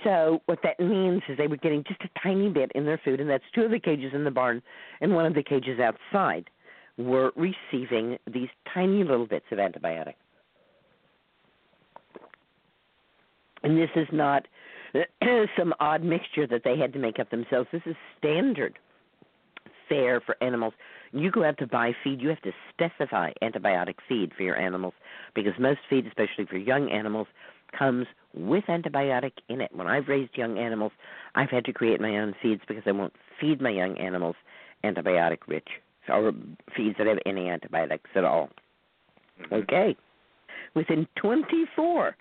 So 0.04 0.42
what 0.46 0.60
that 0.64 0.80
means 0.80 1.22
is 1.30 1.38
they 1.38 1.48
were 1.48 1.58
getting 1.58 1.84
just 1.88 2.02
a 2.02 2.10
tiny 2.24 2.50
bit 2.50 2.72
in 2.74 2.86
their 2.86 3.00
food, 3.04 3.20
and 3.20 3.30
that's 3.30 3.44
two 3.54 3.62
of 3.62 3.72
the 3.72 3.80
cages 3.80 4.14
in 4.16 4.24
the 4.24 4.32
barn 4.32 4.64
and 5.00 5.14
one 5.14 5.28
of 5.28 5.36
the 5.36 5.44
cages 5.44 5.80
outside 5.80 6.50
were 6.98 7.32
receiving 7.36 8.18
these 8.32 8.50
tiny 8.74 9.04
little 9.04 9.28
bits 9.28 9.46
of 9.52 9.60
antibiotic. 9.60 10.16
And 13.64 13.78
this 13.78 13.90
is 13.96 14.08
not 14.12 14.48
some 15.58 15.74
odd 15.80 16.04
mixture 16.04 16.48
that 16.48 16.62
they 16.64 16.78
had 16.78 16.94
to 16.94 17.00
make 17.00 17.20
up 17.20 17.30
themselves. 17.30 17.68
This 17.72 17.82
is 17.86 17.96
standard 18.18 18.78
fare 19.88 20.22
for 20.22 20.36
animals. 20.42 20.74
You 21.12 21.32
go 21.32 21.44
out 21.44 21.58
to 21.60 21.68
buy 21.68 21.94
feed, 22.04 22.22
you 22.22 22.30
have 22.30 22.42
to 22.42 22.52
specify 22.70 23.32
antibiotic 23.42 23.96
feed 24.08 24.32
for 24.36 24.44
your 24.44 24.58
animals 24.58 24.94
because 25.34 25.54
most 25.60 25.80
feed, 25.90 26.08
especially 26.08 26.46
for 26.46 26.58
young 26.58 26.92
animals, 26.92 27.28
comes 27.78 28.08
with 28.34 28.64
antibiotic 28.66 29.34
in 29.50 29.62
it. 29.62 29.72
When 29.74 29.88
I've 29.88 30.08
raised 30.08 30.38
young 30.38 30.58
animals, 30.58 30.92
I've 31.36 31.50
had 31.50 31.66
to 31.66 31.74
create 31.74 32.02
my 32.02 32.18
own 32.18 32.34
feeds 32.42 32.62
because 32.68 32.84
I 32.86 32.92
won't 32.92 33.14
feed 33.40 33.62
my 33.62 33.70
young 33.70 33.98
animals 33.98 34.36
antibiotic 34.84 35.40
rich 35.48 35.68
or 36.10 36.32
feeds 36.76 36.98
that 36.98 37.08
have 37.08 37.18
any 37.26 37.50
antibiotics 37.50 38.10
at 38.16 38.24
all. 38.24 38.50
Mm-hmm. 39.42 39.56
Okay. 39.56 39.96
Within 40.76 41.08
24 41.16 42.16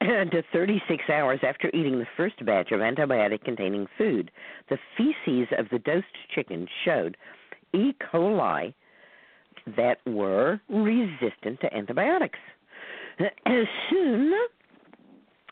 to 0.00 0.42
36 0.52 1.04
hours 1.10 1.40
after 1.42 1.68
eating 1.74 1.98
the 1.98 2.06
first 2.16 2.44
batch 2.44 2.70
of 2.72 2.80
antibiotic 2.80 3.42
containing 3.44 3.86
food, 3.96 4.30
the 4.68 4.78
feces 4.96 5.48
of 5.58 5.66
the 5.70 5.78
dosed 5.80 6.06
chicken 6.34 6.68
showed 6.84 7.16
E. 7.74 7.92
coli 8.12 8.72
that 9.76 9.98
were 10.06 10.60
resistant 10.68 11.60
to 11.60 11.74
antibiotics. 11.74 12.38
Soon, 13.90 14.32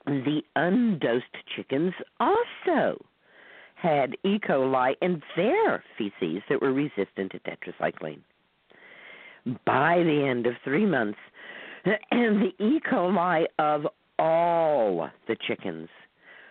the 0.07 0.41
undosed 0.55 1.25
chickens 1.55 1.93
also 2.21 3.05
had 3.75 4.17
E. 4.25 4.39
coli 4.39 4.95
in 5.03 5.21
their 5.37 5.83
feces 5.99 6.43
that 6.49 6.63
were 6.63 6.73
resistant 6.73 7.33
to 7.33 7.41
tetracycline. 7.41 8.21
By 9.65 10.03
the 10.03 10.27
end 10.29 10.47
of 10.47 10.55
three 10.65 10.87
months, 10.87 11.19
and 11.85 11.97
the 12.43 12.65
E. 12.65 12.81
coli 12.91 13.47
of 13.59 13.87
all 14.19 15.09
the 15.29 15.37
chickens 15.47 15.89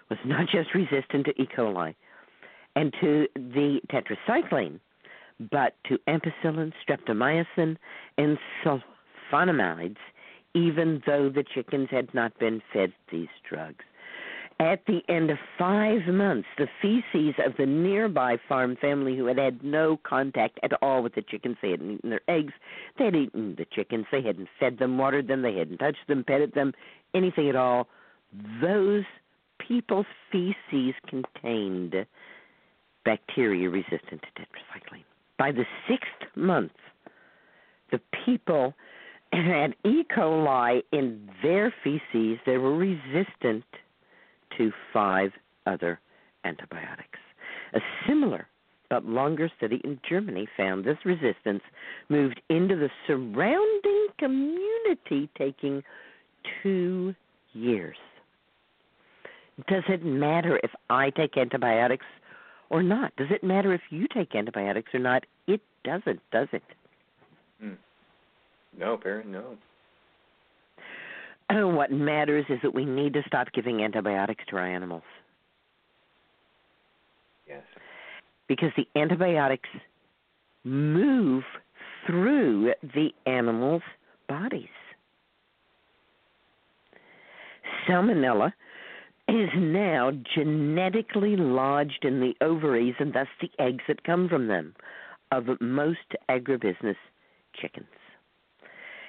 was 0.09 0.19
not 0.25 0.47
just 0.49 0.73
resistant 0.73 1.25
to 1.25 1.41
E. 1.41 1.47
coli 1.55 1.95
and 2.75 2.93
to 3.01 3.27
the 3.35 3.79
tetracycline, 3.91 4.79
but 5.51 5.75
to 5.87 5.97
ampicillin, 6.07 6.71
streptomycin, 6.87 7.77
and 8.17 8.37
sulfonamides, 8.63 9.97
even 10.53 11.01
though 11.05 11.29
the 11.29 11.43
chickens 11.53 11.87
had 11.91 12.13
not 12.13 12.37
been 12.39 12.61
fed 12.73 12.93
these 13.11 13.27
drugs. 13.49 13.83
At 14.59 14.85
the 14.87 15.01
end 15.09 15.31
of 15.31 15.37
five 15.59 16.07
months, 16.07 16.47
the 16.57 16.67
feces 16.81 17.35
of 17.45 17.57
the 17.57 17.65
nearby 17.65 18.37
farm 18.47 18.77
family 18.79 19.17
who 19.17 19.25
had 19.25 19.37
had 19.37 19.61
no 19.65 19.99
contact 20.03 20.59
at 20.63 20.71
all 20.81 21.03
with 21.03 21.13
the 21.13 21.23
chickens, 21.23 21.57
they 21.61 21.71
hadn't 21.71 21.91
eaten 21.91 22.09
their 22.09 22.21
eggs, 22.29 22.53
they 22.97 23.05
had 23.05 23.17
eaten 23.17 23.55
the 23.57 23.65
chickens, 23.65 24.05
they 24.13 24.21
hadn't 24.21 24.47
fed 24.57 24.79
them, 24.79 24.97
watered 24.97 25.27
them, 25.27 25.41
they 25.41 25.57
hadn't 25.57 25.79
touched 25.79 26.07
them, 26.07 26.23
petted 26.23 26.53
them, 26.53 26.73
anything 27.15 27.49
at 27.49 27.55
all. 27.55 27.87
Those 28.61 29.03
people's 29.65 30.05
feces 30.31 30.93
contained 31.07 31.95
bacteria 33.03 33.69
resistant 33.69 34.21
to 34.21 34.41
tetracycline. 34.41 35.03
By 35.37 35.51
the 35.51 35.65
sixth 35.87 36.35
month, 36.35 36.71
the 37.91 37.99
people 38.25 38.73
had 39.31 39.75
E. 39.85 40.03
coli 40.15 40.81
in 40.91 41.29
their 41.43 41.73
feces 41.83 42.39
that 42.45 42.59
were 42.59 42.75
resistant 42.75 43.63
to 44.57 44.71
five 44.93 45.31
other 45.65 45.99
antibiotics. 46.45 47.19
A 47.73 47.79
similar 48.07 48.47
but 48.89 49.05
longer 49.05 49.51
study 49.57 49.81
in 49.83 49.99
Germany 50.07 50.47
found 50.55 50.85
this 50.85 50.97
resistance 51.03 51.63
moved 52.09 52.39
into 52.49 52.75
the 52.75 52.89
surrounding 53.07 54.07
community, 54.17 55.29
taking 55.37 55.83
two 56.63 57.15
years. 57.53 57.97
Does 59.67 59.83
it 59.87 60.03
matter 60.03 60.59
if 60.63 60.71
I 60.89 61.09
take 61.11 61.37
antibiotics 61.37 62.05
or 62.69 62.83
not? 62.83 63.15
Does 63.15 63.27
it 63.29 63.43
matter 63.43 63.73
if 63.73 63.81
you 63.89 64.07
take 64.13 64.35
antibiotics 64.35 64.93
or 64.93 64.99
not? 64.99 65.23
It 65.47 65.61
doesn't, 65.83 66.19
does 66.31 66.47
it? 66.51 66.63
Hmm. 67.61 67.73
No, 68.77 68.97
Perry, 68.97 69.23
no. 69.25 69.57
Uh, 71.49 71.67
what 71.67 71.91
matters 71.91 72.45
is 72.49 72.59
that 72.63 72.73
we 72.73 72.83
need 72.85 73.13
to 73.13 73.21
stop 73.27 73.47
giving 73.53 73.83
antibiotics 73.83 74.43
to 74.49 74.57
our 74.57 74.65
animals 74.67 75.03
Yes. 77.47 77.61
because 78.47 78.71
the 78.75 78.87
antibiotics 78.99 79.69
move 80.63 81.43
through 82.07 82.73
the 82.81 83.11
animals' 83.27 83.83
bodies. 84.27 84.67
Salmonella 87.87 88.53
is 89.27 89.49
now 89.55 90.11
genetically 90.35 91.35
lodged 91.35 92.03
in 92.03 92.19
the 92.19 92.35
ovaries 92.41 92.95
and 92.99 93.13
thus 93.13 93.27
the 93.41 93.49
eggs 93.59 93.83
that 93.87 94.03
come 94.03 94.29
from 94.29 94.47
them 94.47 94.75
of 95.31 95.45
most 95.59 96.15
agribusiness 96.29 96.95
chickens. 97.59 97.87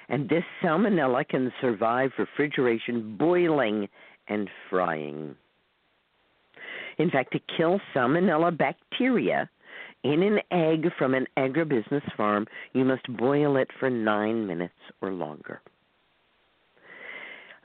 And 0.09 0.29
this 0.29 0.43
salmonella 0.63 1.27
can 1.27 1.51
survive 1.61 2.11
refrigeration, 2.17 3.17
boiling, 3.17 3.87
and 4.27 4.49
frying. 4.69 5.35
In 6.97 7.11
fact, 7.11 7.33
to 7.33 7.39
kill 7.55 7.79
salmonella 7.93 8.57
bacteria 8.57 9.49
in 10.03 10.23
an 10.23 10.39
egg 10.51 10.91
from 10.97 11.13
an 11.13 11.27
agribusiness 11.37 12.15
farm, 12.15 12.47
you 12.73 12.85
must 12.85 13.05
boil 13.17 13.57
it 13.57 13.69
for 13.79 13.89
nine 13.89 14.47
minutes 14.47 14.73
or 15.01 15.11
longer. 15.11 15.61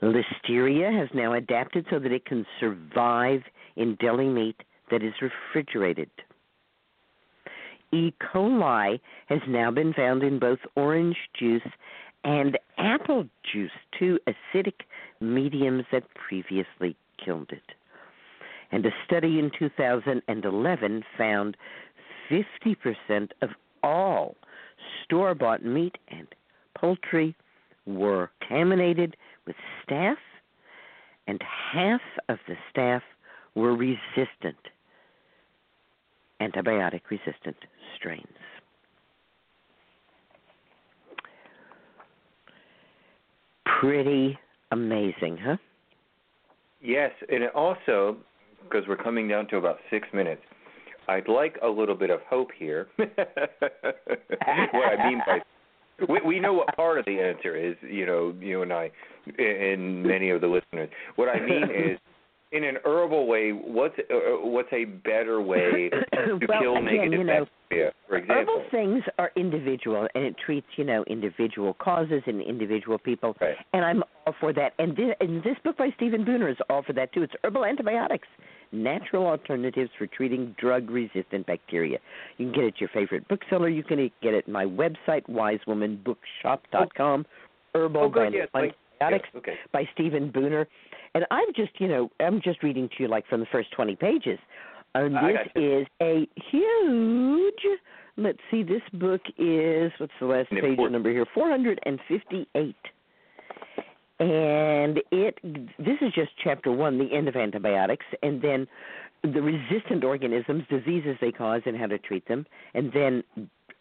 Listeria 0.03 0.91
has 0.97 1.07
now 1.13 1.33
adapted 1.33 1.85
so 1.89 1.97
that 1.99 2.11
it 2.11 2.25
can 2.25 2.45
survive 2.59 3.41
in 3.75 3.95
deli 3.95 4.27
meat 4.27 4.61
that 4.91 5.01
is 5.01 5.13
refrigerated. 5.21 6.09
E. 7.93 8.13
coli 8.21 8.99
has 9.27 9.39
now 9.47 9.71
been 9.71 9.93
found 9.93 10.23
in 10.23 10.39
both 10.39 10.59
orange 10.75 11.15
juice 11.39 11.61
and 12.23 12.57
apple 12.77 13.25
juice, 13.51 13.71
two 13.97 14.19
acidic 14.27 14.81
mediums 15.21 15.85
that 15.91 16.03
previously 16.15 16.95
killed 17.23 17.51
it. 17.51 17.75
And 18.71 18.85
a 18.85 18.91
study 19.05 19.39
in 19.39 19.51
2011 19.57 21.03
found 21.17 21.55
50% 22.29 23.29
of 23.41 23.49
all 23.83 24.35
store 25.03 25.35
bought 25.35 25.63
meat 25.63 25.97
and 26.07 26.27
poultry 26.75 27.35
were 27.85 28.31
contaminated 28.39 29.15
with 29.45 29.55
staph, 29.83 30.15
and 31.27 31.41
half 31.71 32.01
of 32.29 32.37
the 32.47 32.55
staph 32.71 33.01
were 33.55 33.75
resistant, 33.75 34.57
antibiotic 36.41 37.01
resistant 37.09 37.55
strains. 37.95 38.25
Pretty 43.79 44.37
amazing, 44.71 45.37
huh? 45.37 45.57
Yes, 46.81 47.11
and 47.29 47.45
also, 47.55 48.17
because 48.63 48.87
we're 48.87 48.97
coming 48.97 49.27
down 49.27 49.47
to 49.47 49.57
about 49.57 49.77
six 49.89 50.07
minutes, 50.13 50.41
I'd 51.07 51.27
like 51.27 51.57
a 51.61 51.67
little 51.67 51.95
bit 51.95 52.09
of 52.09 52.21
hope 52.29 52.49
here. 52.57 52.87
what 52.95 53.09
I 54.99 55.09
mean 55.09 55.21
by 55.25 55.39
we 56.09 56.21
we 56.25 56.39
know 56.39 56.53
what 56.53 56.75
part 56.75 56.97
of 56.97 57.05
the 57.05 57.19
answer 57.19 57.55
is. 57.55 57.75
You 57.81 58.05
know, 58.05 58.33
you 58.39 58.61
and 58.61 58.73
I, 58.73 58.91
and 59.37 60.03
many 60.03 60.29
of 60.29 60.41
the 60.41 60.47
listeners. 60.47 60.89
What 61.15 61.29
I 61.29 61.39
mean 61.39 61.63
is, 61.91 61.99
in 62.51 62.63
an 62.63 62.77
herbal 62.85 63.27
way, 63.27 63.51
what's 63.51 63.95
uh, 63.99 64.13
what's 64.41 64.71
a 64.71 64.85
better 64.85 65.41
way 65.41 65.89
to 66.13 66.39
well, 66.47 66.61
kill 66.61 66.77
again, 66.77 66.85
negative 66.85 67.19
you 67.19 67.23
know, 67.25 67.45
bacteria? 67.69 67.91
For 68.07 68.17
example, 68.17 68.55
Herbal 68.55 68.65
things 68.71 69.03
are 69.17 69.31
individual, 69.35 70.07
and 70.13 70.23
it 70.23 70.35
treats 70.45 70.67
you 70.75 70.83
know 70.83 71.03
individual 71.07 71.73
causes 71.75 72.21
and 72.25 72.41
individual 72.41 72.97
people. 72.97 73.35
Right. 73.41 73.55
And 73.73 73.83
I'm 73.83 74.03
all 74.25 74.35
for 74.39 74.53
that. 74.53 74.73
And 74.79 74.95
this, 74.95 75.15
and 75.19 75.43
this 75.43 75.55
book 75.63 75.77
by 75.77 75.89
Stephen 75.95 76.23
Buhner 76.23 76.51
is 76.51 76.57
all 76.69 76.83
for 76.83 76.93
that 76.93 77.13
too. 77.13 77.23
It's 77.23 77.33
herbal 77.43 77.65
antibiotics, 77.65 78.27
natural 78.73 79.27
alternatives 79.27 79.91
for 79.97 80.07
treating 80.07 80.55
drug-resistant 80.59 81.45
bacteria. 81.45 81.99
You 82.37 82.47
can 82.47 82.55
get 82.55 82.63
it 82.65 82.73
at 82.75 82.81
your 82.81 82.89
favorite 82.93 83.27
bookseller. 83.27 83.69
You 83.69 83.83
can 83.83 84.11
get 84.21 84.33
it 84.33 84.45
at 84.45 84.47
my 84.47 84.65
website, 84.65 85.27
wisewomanbookshop.com. 85.29 87.25
Herbal 87.75 88.01
oh, 88.01 88.09
good, 88.09 88.33
yes, 88.33 88.47
antibiotics 88.53 89.29
yes, 89.33 89.35
okay. 89.35 89.55
by 89.71 89.87
Stephen 89.93 90.31
Buhner. 90.31 90.65
And 91.15 91.25
I'm 91.31 91.47
just, 91.55 91.71
you 91.79 91.87
know, 91.87 92.09
I'm 92.19 92.41
just 92.41 92.63
reading 92.63 92.89
to 92.89 93.03
you 93.03 93.07
like 93.07 93.27
from 93.27 93.39
the 93.39 93.45
first 93.51 93.71
20 93.71 93.95
pages. 93.95 94.39
And 94.95 95.15
this 95.15 95.47
is 95.55 95.87
a 96.01 96.27
huge. 96.51 97.79
Let's 98.15 98.37
see, 98.51 98.61
this 98.61 98.81
book 98.93 99.21
is 99.39 99.91
what's 99.97 100.13
the 100.19 100.27
last 100.27 100.49
page 100.51 100.77
number 100.77 101.09
here? 101.11 101.25
458. 101.33 102.75
And 104.23 105.01
it 105.11 105.37
this 105.77 105.97
is 106.01 106.13
just 106.15 106.31
chapter 106.41 106.71
1, 106.71 106.97
the 106.97 107.13
end 107.13 107.27
of 107.27 107.35
antibiotics, 107.35 108.05
and 108.21 108.41
then 108.41 108.65
the 109.21 109.41
resistant 109.41 110.05
organisms, 110.05 110.63
diseases 110.69 111.17
they 111.19 111.31
cause 111.31 111.61
and 111.65 111.75
how 111.75 111.87
to 111.87 111.97
treat 111.97 112.25
them, 112.29 112.45
and 112.73 112.93
then 112.93 113.23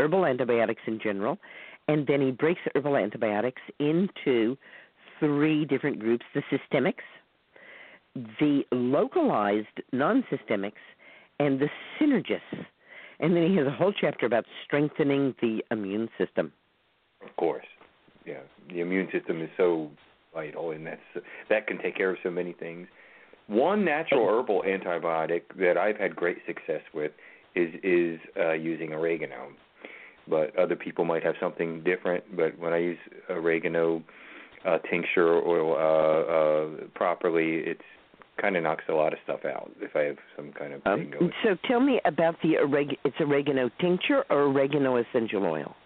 herbal 0.01 0.27
antibiotics 0.27 0.83
in 0.89 0.99
general, 1.01 1.39
and 1.87 2.09
then 2.09 2.21
he 2.21 2.33
breaks 2.33 2.61
herbal 2.75 2.97
antibiotics 2.97 3.63
into 3.79 4.57
three 5.21 5.65
different 5.65 6.01
groups, 6.01 6.25
the 6.35 6.43
systemics, 6.51 7.05
the 8.41 8.65
localized 8.73 9.81
non-systemics, 9.93 10.73
and 11.39 11.61
the 11.61 11.69
synergists. 12.01 12.67
And 13.21 13.37
then 13.37 13.49
he 13.49 13.57
has 13.59 13.67
a 13.69 13.71
whole 13.71 13.93
chapter 13.93 14.27
about 14.27 14.45
strengthening 14.65 15.37
the 15.41 15.63
immune 15.71 16.09
system. 16.19 16.53
Of 17.25 17.37
course, 17.37 17.67
yeah. 18.27 18.41
The 18.69 18.81
immune 18.81 19.09
system 19.13 19.41
is 19.41 19.51
so 19.57 19.91
vital, 20.35 20.71
and 20.71 20.87
that's 20.87 21.01
that 21.49 21.67
can 21.67 21.79
take 21.79 21.97
care 21.97 22.11
of 22.11 22.17
so 22.23 22.31
many 22.31 22.53
things. 22.53 22.87
One 23.49 23.85
natural 23.85 24.27
herbal 24.29 24.63
antibiotic 24.67 25.43
that 25.59 25.77
I've 25.77 25.97
had 25.97 26.15
great 26.17 26.39
success 26.47 26.83
with 26.95 27.13
is 27.55 27.71
is 27.83 28.19
uh, 28.39 28.53
using 28.53 28.93
oregano, 28.93 29.49
but 30.29 30.57
other 30.59 30.77
people 30.77 31.05
might 31.05 31.23
have 31.25 31.35
something 31.41 31.83
different. 31.83 32.25
But 32.37 32.59
when 32.59 32.73
I 32.73 32.79
use 32.79 32.99
oregano 33.29 34.03
uh, 34.65 34.79
tincture 34.91 35.33
or 35.35 35.79
uh, 35.79 36.23
uh, 36.23 36.87
properly, 36.95 37.57
it's 37.67 37.81
kind 38.41 38.57
of 38.57 38.63
knocks 38.63 38.85
a 38.89 38.93
lot 38.93 39.13
of 39.13 39.19
stuff 39.25 39.45
out. 39.45 39.71
If 39.81 39.95
I 39.95 40.03
have 40.03 40.17
some 40.37 40.53
kind 40.53 40.73
of 40.73 40.83
thing 40.83 40.93
Um, 40.93 41.11
going. 41.11 41.33
so 41.45 41.57
tell 41.69 41.81
me 41.81 42.01
about 42.07 42.37
the 42.43 42.55
oreg- 42.55 42.97
it's 43.05 43.17
oregano 43.21 43.71
tincture 43.81 44.25
or 44.31 44.45
oregano 44.45 44.97
essential 44.97 45.45
oil. 45.45 45.77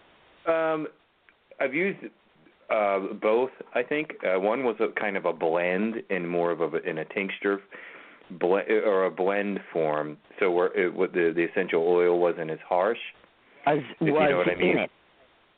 Um, 0.46 0.86
I've 1.58 1.74
used 1.74 1.98
uh, 2.70 2.98
both. 3.20 3.50
I 3.74 3.82
think 3.82 4.12
uh, 4.24 4.38
one 4.40 4.64
was 4.64 4.76
a 4.80 4.88
kind 4.98 5.16
of 5.16 5.24
a 5.24 5.32
blend 5.32 5.96
and 6.10 6.28
more 6.28 6.50
of 6.50 6.60
a 6.60 6.76
in 6.88 6.98
a 6.98 7.04
tincture 7.06 7.60
ble- 8.38 8.62
or 8.84 9.04
a 9.06 9.10
blend 9.10 9.60
form, 9.72 10.16
so 10.38 10.50
where 10.50 10.72
it, 10.78 10.92
what 10.94 11.12
the 11.12 11.32
the 11.34 11.44
essential 11.44 11.82
oil 11.86 12.18
wasn't 12.18 12.50
as 12.50 12.58
harsh. 12.68 12.98
Was, 13.66 13.78
you 14.00 14.12
was 14.12 14.30
know 14.30 14.36
what 14.38 14.48
I 14.48 14.52
in 14.52 14.78
it. 14.78 14.90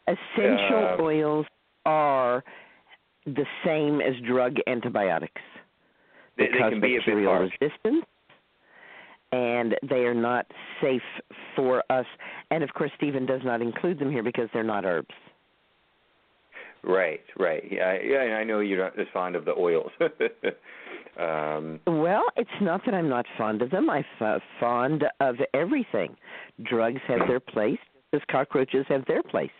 Essential 0.06 0.96
Uh, 0.98 1.02
oils 1.02 1.46
are 1.84 2.42
the 3.26 3.44
same 3.64 4.00
as 4.00 4.14
drug 4.26 4.56
antibiotics 4.66 5.42
They, 6.38 6.46
they 6.46 6.52
because 6.52 6.70
can 6.72 6.80
be 6.80 6.96
a 6.96 6.98
bit 7.00 7.06
bacterial 7.06 7.32
harsh. 7.32 7.52
resistance, 7.60 8.06
and 9.32 9.76
they 9.82 10.06
are 10.06 10.14
not 10.14 10.46
safe 10.80 11.02
for 11.54 11.82
us. 11.90 12.06
And 12.50 12.62
of 12.62 12.72
course, 12.72 12.90
Stephen 12.96 13.26
does 13.26 13.42
not 13.44 13.60
include 13.60 13.98
them 13.98 14.10
here 14.10 14.22
because 14.22 14.48
they're 14.54 14.62
not 14.62 14.84
herbs. 14.86 15.14
Right, 16.82 17.20
right. 17.38 17.62
Yeah, 17.70 17.98
yeah. 18.02 18.36
I 18.36 18.44
know 18.44 18.60
you're 18.60 18.82
not 18.84 18.98
as 18.98 19.06
fond 19.12 19.36
of 19.36 19.44
the 19.44 19.52
oils. 19.52 19.90
um, 21.18 21.80
Well, 21.86 22.24
it's 22.36 22.50
not 22.60 22.82
that 22.86 22.94
I'm 22.94 23.08
not 23.08 23.26
fond 23.36 23.62
of 23.62 23.70
them. 23.70 23.90
I'm 23.90 24.04
f- 24.20 24.40
fond 24.60 25.04
of 25.20 25.36
everything. 25.54 26.16
Drugs 26.62 27.00
have 27.08 27.26
their 27.26 27.40
place, 27.40 27.78
as 28.12 28.20
cockroaches 28.30 28.86
have 28.88 29.04
their 29.06 29.22
place. 29.22 29.50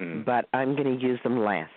mm. 0.00 0.24
But 0.24 0.46
I'm 0.54 0.74
going 0.76 0.98
to 0.98 1.04
use 1.04 1.18
them 1.24 1.38
last. 1.40 1.70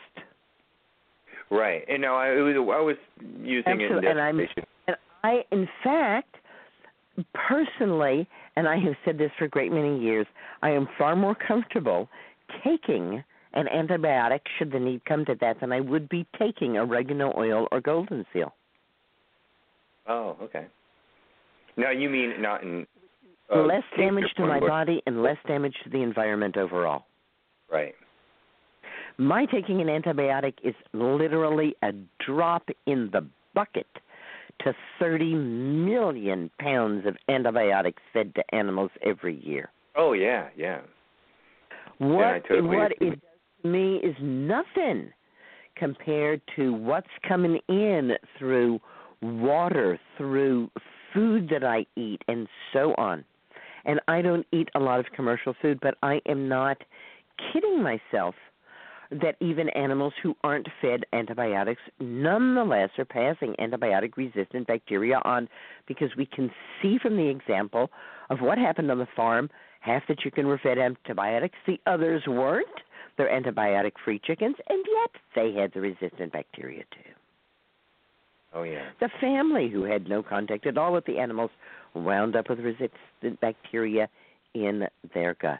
Right, 1.52 1.84
and 1.88 2.02
no, 2.02 2.16
I 2.16 2.30
it 2.32 2.40
was 2.42 2.56
I 2.56 2.82
was 2.82 2.96
using 3.42 3.72
it 3.72 3.76
in 3.76 3.82
Absolutely, 3.84 4.10
and 4.10 4.20
I'm- 4.20 4.40
And 4.88 4.96
I, 5.24 5.44
in 5.52 5.68
fact, 5.84 6.36
personally, 7.34 8.28
and 8.56 8.68
I 8.68 8.78
have 8.80 8.94
said 9.06 9.18
this 9.18 9.32
for 9.38 9.46
a 9.46 9.50
great 9.50 9.72
many 9.72 10.00
years, 10.00 10.26
I 10.64 10.72
am 10.72 10.88
far 10.98 11.16
more 11.16 11.36
comfortable 11.36 12.10
taking 12.64 13.24
an 13.56 13.68
antibiotic, 13.74 14.42
should 14.58 14.72
the 14.72 14.80
need 14.80 15.04
come 15.06 15.26
to 15.26 15.36
that, 15.42 15.58
then 15.62 15.72
I 15.72 15.80
would 15.80 16.10
be 16.10 16.26
taking 16.38 16.78
oregano 16.78 17.34
oil 17.38 17.68
or 17.72 17.82
golden 17.82 18.26
seal. 18.34 18.54
Oh, 20.08 20.38
okay. 20.42 20.68
Now 21.78 21.92
you 21.92 22.10
mean 22.10 22.42
not 22.42 22.64
in 22.64 22.86
uh, 23.54 23.60
less 23.62 23.84
damage 23.98 24.32
to 24.38 24.46
my 24.46 24.60
body 24.60 25.02
and 25.06 25.22
less 25.22 25.38
damage 25.48 25.76
to 25.84 25.90
the 25.90 26.02
environment 26.02 26.58
overall. 26.58 27.06
Right. 27.72 27.96
My 29.18 29.46
taking 29.46 29.82
an 29.82 29.88
antibiotic 29.88 30.54
is 30.64 30.76
literally 30.94 31.76
a 31.82 31.92
drop 32.26 32.68
in 32.86 33.10
the 33.12 33.26
bucket 33.54 33.88
to 34.62 34.74
30 35.00 35.34
million 35.36 36.50
pounds 36.60 37.06
of 37.06 37.16
antibiotics 37.30 38.02
fed 38.14 38.34
to 38.36 38.56
animals 38.56 38.92
every 39.04 39.44
year. 39.46 39.70
Oh 39.96 40.14
yeah, 40.14 40.50
yeah. 40.58 40.82
What 41.98 42.26
I 42.26 42.40
totally 42.40 42.78
what 42.78 42.92
agree. 42.92 43.22
Me 43.66 43.98
is 43.98 44.16
nothing 44.22 45.12
compared 45.76 46.42
to 46.56 46.74
what's 46.74 47.08
coming 47.28 47.60
in 47.68 48.12
through 48.38 48.80
water, 49.22 50.00
through 50.18 50.70
food 51.14 51.50
that 51.50 51.64
I 51.64 51.86
eat, 51.96 52.22
and 52.28 52.48
so 52.74 52.94
on. 52.98 53.24
And 53.86 54.00
I 54.08 54.22
don't 54.22 54.46
eat 54.52 54.70
a 54.76 54.80
lot 54.80 55.00
of 55.00 55.06
commercial 55.16 55.56
food, 55.62 55.80
but 55.82 55.96
I 56.02 56.22
am 56.28 56.48
not 56.48 56.78
kidding 57.52 57.84
myself 57.84 58.36
that 59.12 59.36
even 59.40 59.70
animals 59.70 60.14
who 60.24 60.36
aren't 60.44 60.68
fed 60.82 61.04
antibiotics 61.14 61.82
nonetheless 62.00 62.90
are 62.98 63.06
passing 63.06 63.56
antibiotic 63.60 64.18
resistant 64.18 64.68
bacteria 64.68 65.20
on 65.24 65.48
because 65.88 66.10
we 66.18 66.26
can 66.26 66.50
see 66.82 66.98
from 67.02 67.16
the 67.16 67.28
example 67.28 67.90
of 68.30 68.40
what 68.42 68.58
happened 68.58 68.90
on 68.90 68.98
the 68.98 69.08
farm 69.16 69.50
half 69.82 70.02
the 70.08 70.16
chicken 70.16 70.48
were 70.48 70.60
fed 70.62 70.80
antibiotics 70.80 71.58
the 71.68 71.80
others 71.86 72.24
weren't 72.28 72.68
they're 73.18 73.30
antibiotic 73.30 73.94
free 74.04 74.20
chickens 74.24 74.56
and 74.68 74.84
yet 74.88 75.22
they 75.36 75.60
had 75.60 75.72
the 75.74 75.82
resistant 75.82 76.32
bacteria 76.32 76.84
too 76.92 77.12
Oh 78.54 78.64
yeah. 78.64 78.86
the 79.02 79.10
family 79.20 79.70
who 79.70 79.84
had 79.84 80.08
no 80.08 80.24
contact 80.24 80.66
at 80.66 80.78
all 80.78 80.94
with 80.94 81.06
the 81.06 81.20
animals 81.20 81.52
wound 81.94 82.36
up 82.36 82.50
with 82.50 82.60
resistant 82.60 83.40
bacteria 83.42 84.08
in 84.54 84.88
their 85.14 85.36
gut. 85.36 85.60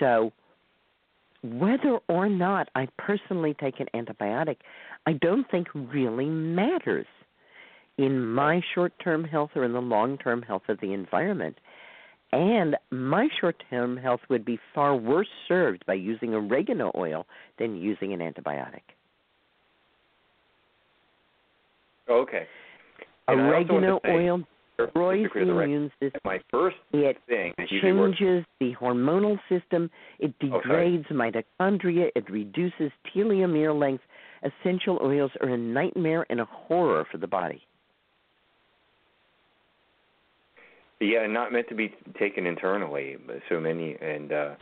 So, 0.00 0.32
whether 1.42 1.98
or 2.08 2.28
not 2.28 2.68
I 2.74 2.88
personally 2.98 3.54
take 3.60 3.80
an 3.80 3.86
antibiotic, 3.94 4.56
I 5.06 5.12
don't 5.12 5.48
think 5.50 5.68
really 5.72 6.26
matters 6.26 7.06
in 7.96 8.26
my 8.26 8.60
short 8.74 8.92
term 9.02 9.24
health 9.24 9.50
or 9.54 9.64
in 9.64 9.72
the 9.72 9.80
long 9.80 10.18
term 10.18 10.42
health 10.42 10.62
of 10.68 10.80
the 10.80 10.92
environment. 10.92 11.56
And 12.32 12.76
my 12.90 13.28
short 13.40 13.62
term 13.70 13.96
health 13.96 14.20
would 14.28 14.44
be 14.44 14.58
far 14.74 14.94
worse 14.94 15.28
served 15.46 15.86
by 15.86 15.94
using 15.94 16.34
oregano 16.34 16.92
oil 16.96 17.26
than 17.58 17.76
using 17.76 18.12
an 18.12 18.20
antibiotic. 18.20 18.82
Okay. 22.10 22.46
And 23.28 23.40
Oregano 23.40 24.00
oil 24.06 24.42
destroys 24.78 25.26
the 25.34 25.40
immune 25.40 25.90
system. 26.00 26.20
My 26.24 26.40
first 26.50 26.76
It 26.92 27.18
thing 27.28 27.52
changes 27.82 28.44
the 28.60 28.74
hormonal 28.80 29.38
system. 29.48 29.90
It 30.18 30.38
degrades 30.38 31.06
mitochondria. 31.08 32.08
It 32.14 32.30
reduces 32.30 32.90
telomere 33.14 33.78
length. 33.78 34.04
Essential 34.42 34.98
oils 35.02 35.30
are 35.42 35.48
a 35.48 35.58
nightmare 35.58 36.24
and 36.30 36.40
a 36.40 36.46
horror 36.46 37.06
for 37.10 37.18
the 37.18 37.26
body. 37.26 37.62
Yeah, 41.00 41.26
not 41.28 41.52
meant 41.52 41.68
to 41.68 41.74
be 41.74 41.94
taken 42.18 42.46
internally. 42.46 43.16
So 43.48 43.60
many, 43.60 43.96
and 44.00 44.32
uh, 44.32 44.54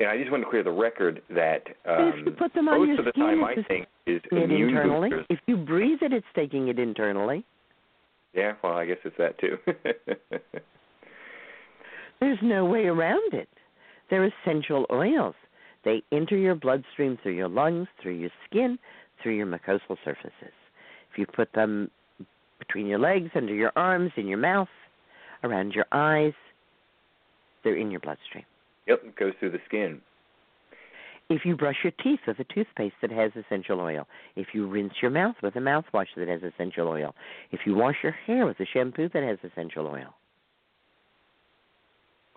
and 0.00 0.08
I 0.08 0.18
just 0.18 0.30
want 0.30 0.42
to 0.42 0.50
clear 0.50 0.62
the 0.64 0.70
record 0.70 1.22
that 1.30 1.62
um, 1.88 2.12
if 2.14 2.26
you 2.26 2.32
put 2.32 2.52
them 2.54 2.68
on 2.68 2.80
most 2.80 2.88
your 2.88 2.98
of 3.00 3.04
the 3.06 3.12
time 3.12 3.40
my 3.40 3.54
it's 3.56 3.68
thing 3.68 3.86
is 4.06 4.20
immune 4.32 4.70
internally. 4.70 5.10
boosters. 5.10 5.26
If 5.30 5.38
you 5.46 5.56
breathe 5.56 5.98
it, 6.02 6.12
it's 6.12 6.26
taking 6.34 6.68
it 6.68 6.78
internally. 6.78 7.44
Yeah, 8.34 8.52
well, 8.62 8.74
I 8.74 8.84
guess 8.84 8.98
it's 9.04 9.16
that 9.16 9.38
too. 9.38 9.56
There's 12.20 12.38
no 12.42 12.64
way 12.64 12.86
around 12.86 13.32
it. 13.32 13.48
They're 14.10 14.30
essential 14.44 14.86
oils. 14.90 15.34
They 15.84 16.02
enter 16.12 16.36
your 16.36 16.54
bloodstream 16.54 17.18
through 17.22 17.34
your 17.34 17.48
lungs, 17.48 17.88
through 18.02 18.14
your 18.14 18.30
skin, 18.48 18.78
through 19.22 19.36
your 19.36 19.46
mucosal 19.46 19.96
surfaces. 20.04 20.52
If 21.12 21.18
you 21.18 21.26
put 21.26 21.52
them 21.54 21.90
between 22.58 22.86
your 22.86 22.98
legs, 22.98 23.30
under 23.34 23.54
your 23.54 23.72
arms, 23.76 24.12
in 24.16 24.26
your 24.26 24.38
mouth, 24.38 24.68
around 25.42 25.72
your 25.72 25.86
eyes, 25.92 26.32
they're 27.64 27.76
in 27.76 27.90
your 27.90 28.00
bloodstream. 28.00 28.44
Yep, 28.86 29.02
it 29.04 29.16
goes 29.16 29.32
through 29.38 29.50
the 29.50 29.58
skin. 29.66 30.00
If 31.28 31.44
you 31.44 31.56
brush 31.56 31.76
your 31.82 31.92
teeth 32.02 32.20
with 32.26 32.38
a 32.38 32.44
toothpaste 32.44 32.94
that 33.02 33.10
has 33.10 33.32
essential 33.34 33.80
oil, 33.80 34.06
if 34.36 34.48
you 34.52 34.68
rinse 34.68 34.92
your 35.02 35.10
mouth 35.10 35.34
with 35.42 35.56
a 35.56 35.60
mouthwash 35.60 36.06
that 36.16 36.28
has 36.28 36.42
essential 36.42 36.86
oil, 36.86 37.14
if 37.50 37.60
you 37.66 37.74
wash 37.74 37.96
your 38.02 38.12
hair 38.12 38.46
with 38.46 38.60
a 38.60 38.66
shampoo 38.66 39.08
that 39.12 39.24
has 39.24 39.38
essential 39.42 39.88
oil. 39.88 40.14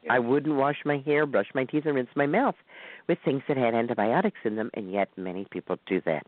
Yeah. 0.04 0.14
I 0.14 0.20
wouldn't 0.20 0.56
wash 0.56 0.78
my 0.86 1.04
hair, 1.06 1.28
brush 1.28 1.50
my 1.54 1.66
teeth, 1.66 1.84
and 1.86 1.94
rinse 1.94 2.10
my 2.16 2.26
mouth 2.26 2.56
with 3.08 3.20
things 3.24 3.44
that 3.48 3.58
had 3.58 3.76
antibiotics 3.76 4.40
in 4.44 4.56
them, 4.56 4.72
and 4.74 4.92
yet 4.92 5.10
many 5.18 5.46
people 5.52 5.78
do 5.86 6.02
that. 6.06 6.26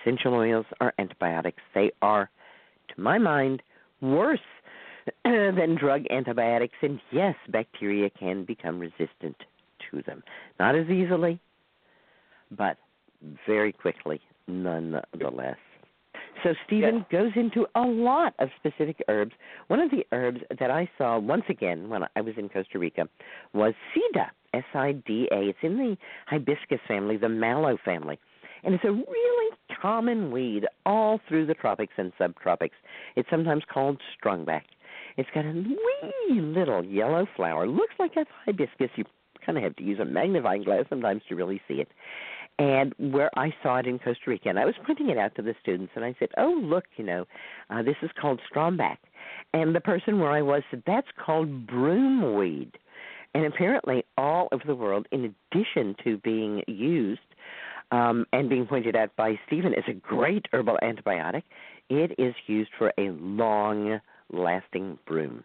Essential 0.00 0.34
oils 0.34 0.66
are 0.80 0.92
antibiotics. 0.98 1.62
They 1.74 1.92
are, 2.02 2.30
to 2.88 3.00
my 3.00 3.18
mind, 3.18 3.62
worse 4.00 4.40
than 5.24 5.76
drug 5.78 6.04
antibiotics, 6.10 6.76
and 6.82 7.00
yes, 7.12 7.34
bacteria 7.48 8.10
can 8.10 8.44
become 8.44 8.78
resistant 8.78 9.36
to 9.90 10.02
them. 10.02 10.22
Not 10.58 10.74
as 10.74 10.88
easily, 10.88 11.40
but 12.50 12.76
very 13.46 13.72
quickly, 13.72 14.20
nonetheless. 14.46 15.56
So 16.42 16.54
Stephen 16.66 17.04
goes 17.10 17.32
into 17.36 17.66
a 17.74 17.82
lot 17.82 18.34
of 18.38 18.48
specific 18.56 19.02
herbs. 19.08 19.32
One 19.68 19.80
of 19.80 19.90
the 19.90 20.06
herbs 20.12 20.40
that 20.58 20.70
I 20.70 20.88
saw 20.96 21.18
once 21.18 21.44
again 21.48 21.88
when 21.88 22.02
I 22.16 22.20
was 22.20 22.34
in 22.38 22.48
Costa 22.48 22.78
Rica 22.78 23.08
was 23.52 23.74
Sida, 23.94 24.28
S 24.54 24.64
I 24.74 24.92
D 24.92 25.28
A. 25.32 25.48
It's 25.50 25.58
in 25.62 25.76
the 25.76 25.96
hibiscus 26.26 26.80
family, 26.88 27.16
the 27.16 27.28
mallow 27.28 27.76
family. 27.84 28.18
And 28.62 28.74
it's 28.74 28.84
a 28.84 28.92
really 28.92 29.56
common 29.80 30.30
weed 30.30 30.66
all 30.86 31.20
through 31.28 31.46
the 31.46 31.54
tropics 31.54 31.94
and 31.96 32.12
subtropics. 32.18 32.70
It's 33.16 33.28
sometimes 33.30 33.62
called 33.72 34.00
strongback. 34.22 34.62
It's 35.20 35.28
got 35.34 35.44
a 35.44 35.52
wee 35.52 36.40
little 36.40 36.82
yellow 36.82 37.26
flower. 37.36 37.68
Looks 37.68 37.92
like 37.98 38.12
a 38.16 38.24
hibiscus. 38.46 38.88
You 38.96 39.04
kind 39.44 39.58
of 39.58 39.64
have 39.64 39.76
to 39.76 39.82
use 39.82 40.00
a 40.00 40.04
magnifying 40.06 40.64
glass 40.64 40.86
sometimes 40.88 41.20
to 41.28 41.34
really 41.34 41.60
see 41.68 41.74
it. 41.74 41.88
And 42.58 42.94
where 42.96 43.28
I 43.36 43.52
saw 43.62 43.76
it 43.76 43.86
in 43.86 43.98
Costa 43.98 44.22
Rica, 44.28 44.48
and 44.48 44.58
I 44.58 44.64
was 44.64 44.74
pointing 44.86 45.10
it 45.10 45.18
out 45.18 45.34
to 45.34 45.42
the 45.42 45.54
students, 45.60 45.92
and 45.94 46.06
I 46.06 46.16
said, 46.18 46.30
"Oh, 46.38 46.58
look, 46.62 46.84
you 46.96 47.04
know, 47.04 47.26
uh, 47.68 47.82
this 47.82 47.96
is 48.00 48.10
called 48.18 48.40
strongback." 48.50 48.96
And 49.52 49.74
the 49.74 49.80
person 49.82 50.20
where 50.20 50.30
I 50.30 50.40
was 50.40 50.62
said, 50.70 50.82
"That's 50.86 51.08
called 51.18 51.66
broomweed." 51.66 52.72
And 53.34 53.44
apparently, 53.44 54.06
all 54.16 54.48
over 54.52 54.64
the 54.66 54.74
world, 54.74 55.06
in 55.12 55.34
addition 55.52 55.96
to 56.02 56.16
being 56.16 56.62
used 56.66 57.20
um, 57.90 58.24
and 58.32 58.48
being 58.48 58.66
pointed 58.66 58.96
out 58.96 59.14
by 59.16 59.38
Stephen 59.46 59.74
as 59.74 59.84
a 59.86 59.92
great 59.92 60.46
herbal 60.54 60.78
antibiotic, 60.82 61.42
it 61.90 62.12
is 62.18 62.34
used 62.46 62.70
for 62.78 62.90
a 62.96 63.10
long-lasting 64.32 64.98
broom. 65.06 65.44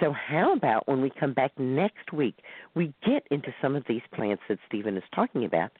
So, 0.00 0.12
how 0.12 0.52
about 0.54 0.88
when 0.88 1.00
we 1.00 1.10
come 1.20 1.34
back 1.34 1.52
next 1.56 2.12
week, 2.12 2.34
we 2.74 2.92
get 3.06 3.22
into 3.30 3.54
some 3.62 3.76
of 3.76 3.84
these 3.88 4.02
plants 4.12 4.42
that 4.48 4.58
Stephen 4.66 4.96
is 4.96 5.04
talking 5.14 5.44
about, 5.44 5.70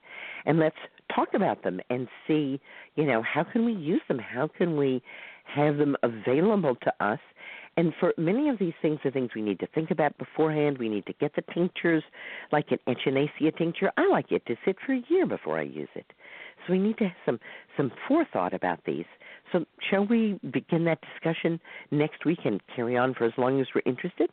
and 0.47 0.61
let's 0.61 0.77
talk 1.14 1.29
about 1.35 1.64
them 1.64 1.81
and 1.90 2.07
see, 2.27 2.61
you 2.94 3.05
know, 3.05 3.23
how 3.23 3.42
can 3.42 3.64
we 3.64 3.73
use 3.73 4.03
them? 4.07 4.20
How 4.20 4.49
can 4.49 4.77
we 4.77 5.03
have 5.47 5.79
them 5.79 5.97
available 6.05 6.77
to 6.83 7.05
us? 7.05 7.18
And 7.77 7.92
for 7.99 8.14
many 8.16 8.49
of 8.49 8.59
these 8.61 8.73
things 8.81 9.01
are 9.05 9.11
things 9.11 9.31
we 9.35 9.42
need 9.42 9.59
to 9.59 9.66
think 9.75 9.90
about 9.90 10.16
beforehand. 10.16 10.79
We 10.79 10.88
need 10.88 11.07
to 11.07 11.12
get 11.14 11.35
the 11.35 11.42
tinctures, 11.53 12.05
like 12.53 12.66
an 12.70 12.79
echinacea 12.87 13.59
tincture. 13.59 13.90
I 13.97 14.07
like 14.09 14.31
it 14.31 14.47
to 14.47 14.55
sit 14.64 14.77
for 14.87 14.92
a 14.92 15.03
year 15.09 15.27
before 15.27 15.59
I 15.59 15.62
use 15.62 15.88
it. 15.97 16.07
So 16.66 16.73
we 16.73 16.79
need 16.79 16.99
to 16.99 17.05
have 17.05 17.16
some 17.27 17.40
some 17.77 17.90
forethought 18.07 18.55
about 18.55 18.79
these. 18.87 19.05
So 19.55 19.64
shall 19.88 20.05
we 20.05 20.40
begin 20.53 20.85
that 20.87 20.99
discussion 21.12 21.61
next 21.93 22.25
week 22.25 22.40
and 22.45 22.61
carry 22.75 22.97
on 22.97 23.14
for 23.14 23.25
as 23.25 23.33
long 23.38 23.61
as 23.61 23.69
we're 23.73 23.83
interested? 23.87 24.29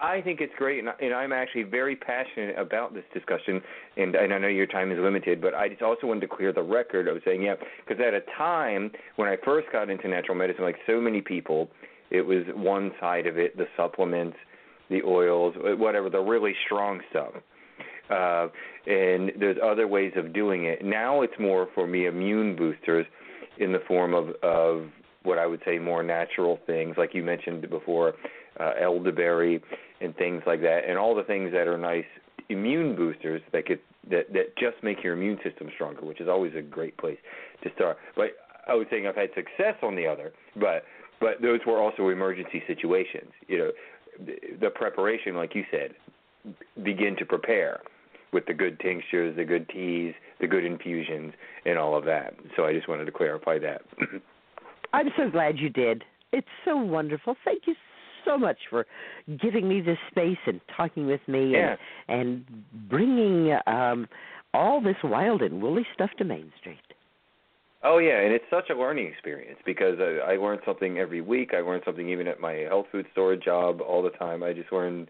I 0.00 0.20
think 0.20 0.40
it's 0.40 0.52
great, 0.58 0.80
and, 0.80 0.88
and 1.00 1.14
I'm 1.14 1.32
actually 1.32 1.62
very 1.62 1.94
passionate 1.94 2.58
about 2.58 2.92
this 2.92 3.04
discussion. 3.14 3.60
And, 3.96 4.16
and 4.16 4.34
I 4.34 4.38
know 4.38 4.48
your 4.48 4.66
time 4.66 4.90
is 4.90 4.98
limited, 4.98 5.40
but 5.40 5.54
I 5.54 5.68
just 5.68 5.80
also 5.80 6.08
wanted 6.08 6.22
to 6.22 6.26
clear 6.26 6.52
the 6.52 6.62
record 6.62 7.06
of 7.06 7.18
saying, 7.24 7.42
yeah, 7.42 7.54
because 7.86 8.02
at 8.04 8.14
a 8.14 8.22
time 8.36 8.90
when 9.14 9.28
I 9.28 9.36
first 9.44 9.68
got 9.70 9.88
into 9.90 10.08
natural 10.08 10.36
medicine, 10.36 10.64
like 10.64 10.78
so 10.88 11.00
many 11.00 11.20
people, 11.20 11.70
it 12.10 12.22
was 12.22 12.42
one 12.56 12.90
side 12.98 13.28
of 13.28 13.38
it: 13.38 13.56
the 13.56 13.66
supplements, 13.76 14.36
the 14.90 15.02
oils, 15.02 15.54
whatever, 15.56 16.10
the 16.10 16.18
really 16.18 16.54
strong 16.66 17.00
stuff. 17.10 17.34
Uh, 18.10 18.48
and 18.86 19.30
there's 19.38 19.56
other 19.64 19.86
ways 19.86 20.12
of 20.16 20.32
doing 20.32 20.64
it. 20.64 20.84
Now 20.84 21.22
it's 21.22 21.38
more 21.38 21.68
for 21.76 21.86
me 21.86 22.06
immune 22.06 22.56
boosters 22.56 23.06
in 23.58 23.72
the 23.72 23.80
form 23.86 24.14
of 24.14 24.30
of 24.42 24.88
what 25.22 25.38
I 25.38 25.46
would 25.46 25.60
say 25.64 25.78
more 25.78 26.02
natural 26.02 26.58
things, 26.66 26.96
like 26.98 27.14
you 27.14 27.22
mentioned 27.22 27.68
before, 27.70 28.14
uh, 28.58 28.72
elderberry 28.80 29.62
and 30.00 30.16
things 30.16 30.42
like 30.46 30.60
that, 30.62 30.80
and 30.88 30.98
all 30.98 31.14
the 31.14 31.22
things 31.22 31.52
that 31.52 31.68
are 31.68 31.78
nice 31.78 32.04
immune 32.48 32.96
boosters 32.96 33.40
that 33.52 33.66
could 33.66 33.80
that 34.10 34.32
that 34.32 34.56
just 34.56 34.82
make 34.82 35.02
your 35.02 35.14
immune 35.14 35.38
system 35.44 35.68
stronger, 35.74 36.02
which 36.04 36.20
is 36.20 36.28
always 36.28 36.52
a 36.56 36.62
great 36.62 36.96
place 36.98 37.18
to 37.62 37.70
start. 37.74 37.98
But 38.16 38.32
I 38.66 38.74
was 38.74 38.86
saying 38.90 39.06
I've 39.06 39.16
had 39.16 39.30
success 39.34 39.76
on 39.82 39.94
the 39.96 40.06
other, 40.06 40.32
but 40.56 40.84
but 41.20 41.40
those 41.40 41.60
were 41.66 41.80
also 41.80 42.08
emergency 42.08 42.62
situations. 42.66 43.30
You 43.46 43.58
know, 43.58 43.70
the, 44.26 44.34
the 44.60 44.70
preparation, 44.70 45.36
like 45.36 45.54
you 45.54 45.64
said, 45.70 45.94
begin 46.82 47.16
to 47.16 47.24
prepare 47.24 47.80
with 48.32 48.46
the 48.46 48.54
good 48.54 48.80
tinctures, 48.80 49.36
the 49.36 49.44
good 49.44 49.68
teas, 49.68 50.14
the 50.40 50.46
good 50.46 50.64
infusions, 50.64 51.32
and 51.64 51.78
all 51.78 51.96
of 51.96 52.04
that. 52.04 52.34
So 52.56 52.64
I 52.64 52.72
just 52.72 52.88
wanted 52.88 53.04
to 53.04 53.12
clarify 53.12 53.58
that. 53.58 53.82
I'm 54.92 55.08
so 55.16 55.30
glad 55.30 55.58
you 55.58 55.68
did. 55.68 56.04
It's 56.32 56.46
so 56.64 56.76
wonderful. 56.76 57.36
Thank 57.44 57.62
you 57.66 57.74
so 58.24 58.38
much 58.38 58.58
for 58.70 58.86
giving 59.40 59.68
me 59.68 59.80
this 59.80 59.98
space 60.10 60.38
and 60.46 60.60
talking 60.76 61.06
with 61.06 61.20
me 61.26 61.52
Yeah. 61.52 61.76
and 62.08 62.20
and 62.20 62.88
bringing 62.88 63.56
um 63.66 64.06
all 64.54 64.80
this 64.80 64.96
wild 65.02 65.42
and 65.42 65.62
woolly 65.62 65.86
stuff 65.94 66.10
to 66.18 66.24
Main 66.24 66.52
Street. 66.60 66.78
Oh 67.84 67.98
yeah, 67.98 68.20
and 68.20 68.32
it's 68.32 68.44
such 68.48 68.70
a 68.70 68.74
learning 68.74 69.08
experience 69.08 69.58
because 69.66 69.98
I, 69.98 70.34
I 70.34 70.36
learn 70.36 70.58
something 70.64 70.98
every 70.98 71.20
week. 71.20 71.50
I 71.52 71.60
learn 71.60 71.80
something 71.84 72.08
even 72.08 72.28
at 72.28 72.38
my 72.40 72.52
health 72.52 72.86
food 72.92 73.06
store 73.12 73.34
job 73.34 73.80
all 73.80 74.02
the 74.02 74.10
time. 74.10 74.42
I 74.44 74.52
just 74.52 74.72
learn 74.72 75.08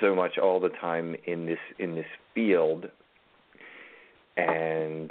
so 0.00 0.14
much 0.14 0.38
all 0.38 0.60
the 0.60 0.70
time 0.70 1.16
in 1.26 1.46
this 1.46 1.58
in 1.78 1.94
this 1.94 2.06
field, 2.34 2.86
and 4.36 5.10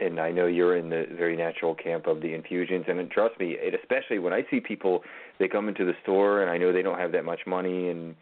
and 0.00 0.18
I 0.18 0.30
know 0.32 0.46
you're 0.46 0.76
in 0.76 0.90
the 0.90 1.06
very 1.16 1.36
natural 1.36 1.74
camp 1.74 2.06
of 2.06 2.20
the 2.20 2.34
infusions. 2.34 2.86
And 2.88 3.10
trust 3.10 3.38
me, 3.38 3.56
it 3.58 3.74
especially 3.80 4.18
when 4.18 4.32
I 4.32 4.44
see 4.50 4.60
people 4.60 5.02
they 5.38 5.48
come 5.48 5.68
into 5.68 5.84
the 5.84 5.94
store 6.02 6.42
and 6.42 6.50
I 6.50 6.58
know 6.58 6.72
they 6.72 6.82
don't 6.82 6.98
have 6.98 7.12
that 7.12 7.24
much 7.24 7.40
money 7.46 7.90
and 7.90 8.14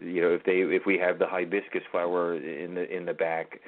you 0.00 0.20
know 0.20 0.34
if 0.34 0.44
they 0.44 0.60
if 0.74 0.86
we 0.86 0.98
have 0.98 1.18
the 1.18 1.26
hibiscus 1.26 1.82
flower 1.90 2.36
in 2.36 2.74
the 2.74 2.94
in 2.94 3.06
the 3.06 3.14
back 3.14 3.60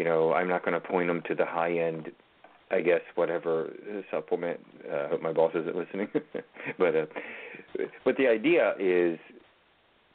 you 0.00 0.04
know, 0.04 0.32
I'm 0.32 0.48
not 0.48 0.64
going 0.64 0.80
to 0.80 0.80
point 0.80 1.08
them 1.08 1.22
to 1.28 1.34
the 1.34 1.44
high 1.44 1.78
end, 1.78 2.10
I 2.70 2.80
guess, 2.80 3.02
whatever 3.16 3.70
supplement. 4.10 4.60
Uh, 4.90 4.96
I 4.96 5.08
hope 5.08 5.20
my 5.20 5.32
boss 5.32 5.52
isn't 5.54 5.76
listening. 5.76 6.08
but 6.78 6.96
uh, 6.96 7.06
but 8.02 8.16
the 8.16 8.26
idea 8.26 8.74
is 8.78 9.18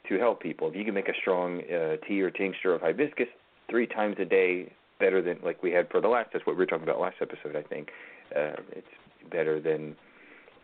to 0.08 0.18
help 0.18 0.40
people. 0.40 0.68
If 0.68 0.76
you 0.76 0.84
can 0.84 0.94
make 0.94 1.08
a 1.08 1.14
strong 1.20 1.62
uh, 1.62 1.96
tea 2.06 2.20
or 2.20 2.30
tincture 2.30 2.74
of 2.74 2.80
hibiscus 2.80 3.28
three 3.70 3.86
times 3.86 4.16
a 4.18 4.24
day, 4.24 4.72
better 4.98 5.20
than 5.22 5.38
like 5.42 5.62
we 5.62 5.72
had 5.72 5.88
for 5.90 6.00
the 6.00 6.08
last. 6.08 6.30
That's 6.32 6.46
what 6.46 6.56
we 6.56 6.60
were 6.60 6.66
talking 6.66 6.84
about 6.84 7.00
last 7.00 7.16
episode. 7.20 7.56
I 7.56 7.62
think 7.62 7.90
uh, 8.34 8.56
it's 8.72 8.86
better 9.30 9.60
than 9.60 9.96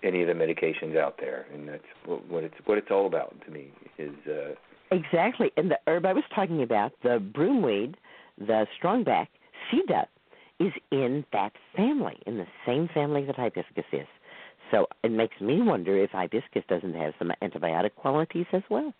any 0.03 0.23
of 0.23 0.29
the 0.29 0.35
medications 0.35 0.97
out 0.97 1.17
there, 1.19 1.47
and 1.53 1.69
that's 1.69 1.83
what, 2.07 2.27
what 2.29 2.45
it's 2.45 2.55
what 2.65 2.79
it's 2.79 2.90
all 2.90 3.07
about 3.07 3.35
to 3.45 3.51
me. 3.51 3.71
Is 3.99 4.15
uh, 4.27 4.55
Exactly. 4.93 5.51
And 5.57 5.71
the 5.71 5.79
herb 5.87 6.05
I 6.05 6.13
was 6.13 6.25
talking 6.35 6.63
about, 6.63 6.93
the 7.03 7.19
broomweed, 7.19 7.95
the 8.38 8.67
strongback, 8.79 9.29
Sida, 9.71 10.07
is 10.61 10.73
in 10.90 11.25
that 11.33 11.53
family, 11.75 12.19
in 12.27 12.37
the 12.37 12.47
same 12.67 12.88
family 12.93 13.25
that 13.25 13.37
hibiscus 13.37 13.85
is. 13.93 14.07
So 14.71 14.87
it 15.03 15.11
makes 15.11 15.40
me 15.40 15.63
wonder 15.63 15.97
if 15.97 16.11
hibiscus 16.11 16.65
doesn't 16.69 16.95
have 16.95 17.15
some 17.19 17.33
antibiotic 17.43 17.95
qualities 17.95 18.47
as 18.53 18.63
well. 18.71 18.93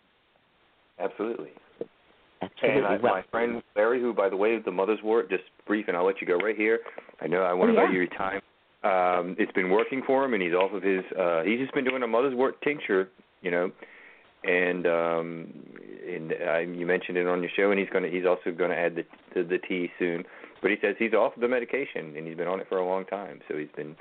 Absolutely. 0.99 1.51
Absolutely. 2.43 2.79
And 2.79 2.87
I, 2.87 2.97
well, 2.97 3.15
my 3.15 3.25
friend 3.31 3.63
Larry, 3.77 4.01
who 4.01 4.13
by 4.13 4.29
the 4.29 4.37
way 4.37 4.59
the 4.59 4.71
motherwort, 4.71 5.31
just 5.31 5.45
brief, 5.67 5.87
and 5.89 5.97
I'll 5.97 6.07
let 6.07 6.21
you 6.21 6.27
go 6.27 6.37
right 6.37 6.57
here. 6.57 6.81
I 7.21 7.27
know 7.27 7.43
I 7.43 7.53
want 7.53 7.71
Oh, 7.71 7.75
to 7.75 7.81
yeah. 7.81 7.87
value 7.87 8.01
your 8.01 8.09
time. 8.09 8.41
Um, 8.85 9.37
it's 9.39 9.53
been 9.53 9.71
working 9.71 10.03
for 10.05 10.25
him, 10.25 10.35
and 10.35 10.43
he's 10.43 10.53
off 10.55 10.73
of 10.73 10.83
his. 10.83 11.05
Uh, 11.19 11.43
he's 11.43 11.61
just 11.61 11.73
been 11.73 11.85
doing 11.85 12.03
a 12.03 12.07
motherwort 12.07 12.53
tincture, 12.65 13.09
you 13.41 13.51
know, 13.51 13.71
and 14.43 14.87
um, 14.89 15.53
and 16.13 16.33
uh, 16.33 16.59
you 16.59 16.85
mentioned 16.85 17.17
it 17.17 17.29
on 17.29 17.43
your 17.43 17.51
show, 17.57 17.71
and 17.71 17.79
he's 17.79 17.89
gonna. 17.91 18.09
He's 18.09 18.27
also 18.27 18.51
going 18.51 18.71
to 18.71 18.77
add 18.77 18.97
the, 18.97 19.05
the 19.35 19.45
the 19.45 19.59
tea 19.59 19.89
soon. 20.01 20.25
But 20.61 20.73
he 20.73 20.77
says 20.81 20.97
he's 20.99 21.13
off 21.13 21.33
the 21.41 21.49
medication, 21.49 22.17
and 22.17 22.27
he's 22.27 22.37
been 22.37 22.49
on 22.49 22.59
it 22.61 22.69
for 22.69 22.79
a 22.79 22.87
long 22.87 23.05
time. 23.05 23.41
So 23.49 23.57
he's 23.57 23.71
been 23.77 23.95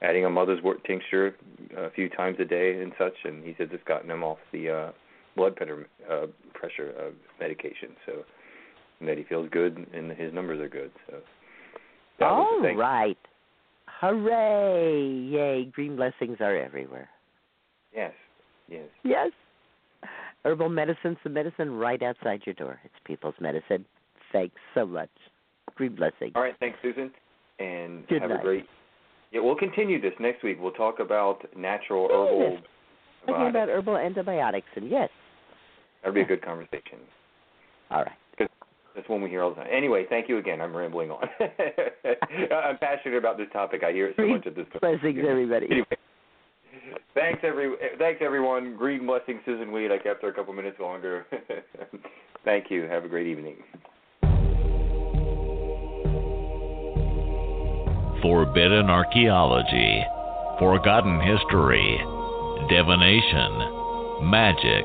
adding 0.00 0.24
a 0.24 0.28
motherwort 0.28 0.84
tincture 0.86 1.34
a 1.76 1.90
few 1.90 2.08
times 2.08 2.36
a 2.40 2.44
day 2.44 2.80
and 2.80 2.92
such, 2.98 3.14
and 3.24 3.44
he 3.44 3.54
says 3.58 3.68
it's 3.72 3.84
gotten 3.84 4.10
him 4.10 4.22
off 4.22 4.38
the 4.52 4.70
uh, 4.70 4.92
blood 5.38 5.56
pressure 5.56 5.86
uh, 6.10 6.26
pressure 6.54 6.92
uh, 6.98 7.10
medication. 7.40 7.90
So 8.04 8.24
and 9.00 9.08
that 9.08 9.18
he 9.18 9.24
feels 9.24 9.48
good 9.50 9.86
and 9.94 10.10
his 10.12 10.32
numbers 10.32 10.60
are 10.60 10.68
good. 10.68 10.90
So 11.08 11.16
that 12.18 12.26
All 12.26 12.60
right. 12.76 13.18
Hooray! 14.00 15.08
Yay! 15.08 15.64
Green 15.72 15.96
blessings 15.96 16.36
are 16.40 16.56
everywhere. 16.56 17.08
Yes, 17.94 18.12
yes. 18.68 18.86
Yes. 19.02 19.30
Herbal 20.44 20.68
medicine's 20.68 21.16
the 21.24 21.30
medicine 21.30 21.72
right 21.72 22.00
outside 22.02 22.42
your 22.46 22.54
door. 22.54 22.78
It's 22.84 22.94
people's 23.04 23.34
medicine. 23.40 23.84
Thanks 24.32 24.54
so 24.74 24.86
much. 24.86 25.08
Green 25.74 25.94
blessings. 25.94 26.32
All 26.36 26.42
right, 26.42 26.54
thanks, 26.60 26.78
Susun, 26.84 27.10
and 27.58 28.06
Good 28.06 28.22
have 28.22 28.30
night. 28.30 28.40
a 28.40 28.42
great. 28.42 28.66
Yeah, 29.32 29.40
we'll 29.40 29.56
continue 29.56 30.00
this 30.00 30.12
next 30.20 30.44
week. 30.44 30.58
We'll 30.60 30.72
talk 30.72 31.00
about 31.00 31.44
natural 31.56 32.08
herbal. 32.08 32.58
Talking 33.26 33.48
about 33.48 33.68
herbal 33.68 33.96
antibiotics, 33.96 34.68
and 34.76 34.88
yes. 34.88 35.10
That'll 36.02 36.14
be 36.14 36.20
a 36.22 36.26
good 36.26 36.44
conversation. 36.44 36.98
All 37.90 38.02
right. 38.02 38.12
That's 38.94 39.08
one 39.08 39.22
we 39.22 39.30
hear 39.30 39.44
all 39.44 39.50
the 39.50 39.56
time. 39.56 39.68
Anyway, 39.72 40.06
thank 40.10 40.28
you 40.28 40.38
again. 40.38 40.60
I'm 40.60 40.76
rambling 40.76 41.12
on. 41.12 41.22
I'm 42.52 42.78
passionate 42.78 43.16
about 43.16 43.38
this 43.38 43.46
topic. 43.52 43.84
I 43.86 43.92
hear 43.92 44.06
it 44.08 44.14
so 44.16 44.22
Green 44.22 44.32
much 44.38 44.46
at 44.48 44.56
this 44.56 44.66
point. 44.72 44.80
blessings, 45.00 45.24
everybody. 45.24 45.66
Anyway, 45.70 45.86
thanks 47.14 47.38
every 47.44 47.74
thanks 47.96 48.20
everyone. 48.24 48.76
Green 48.76 49.06
blessing, 49.06 49.38
Susun 49.46 49.72
Weed. 49.72 49.92
I 49.92 49.98
kept 49.98 50.22
her 50.22 50.30
a 50.30 50.34
couple 50.34 50.52
minutes 50.52 50.80
longer. 50.80 51.26
Thank 52.44 52.72
you. 52.72 52.84
Have 52.88 53.04
a 53.04 53.08
great 53.08 53.28
evening. 53.28 53.58
Forbidden 58.22 58.90
archaeology, 58.90 60.02
forgotten 60.58 61.20
history, 61.20 61.98
divination, 62.68 64.28
magic, 64.28 64.84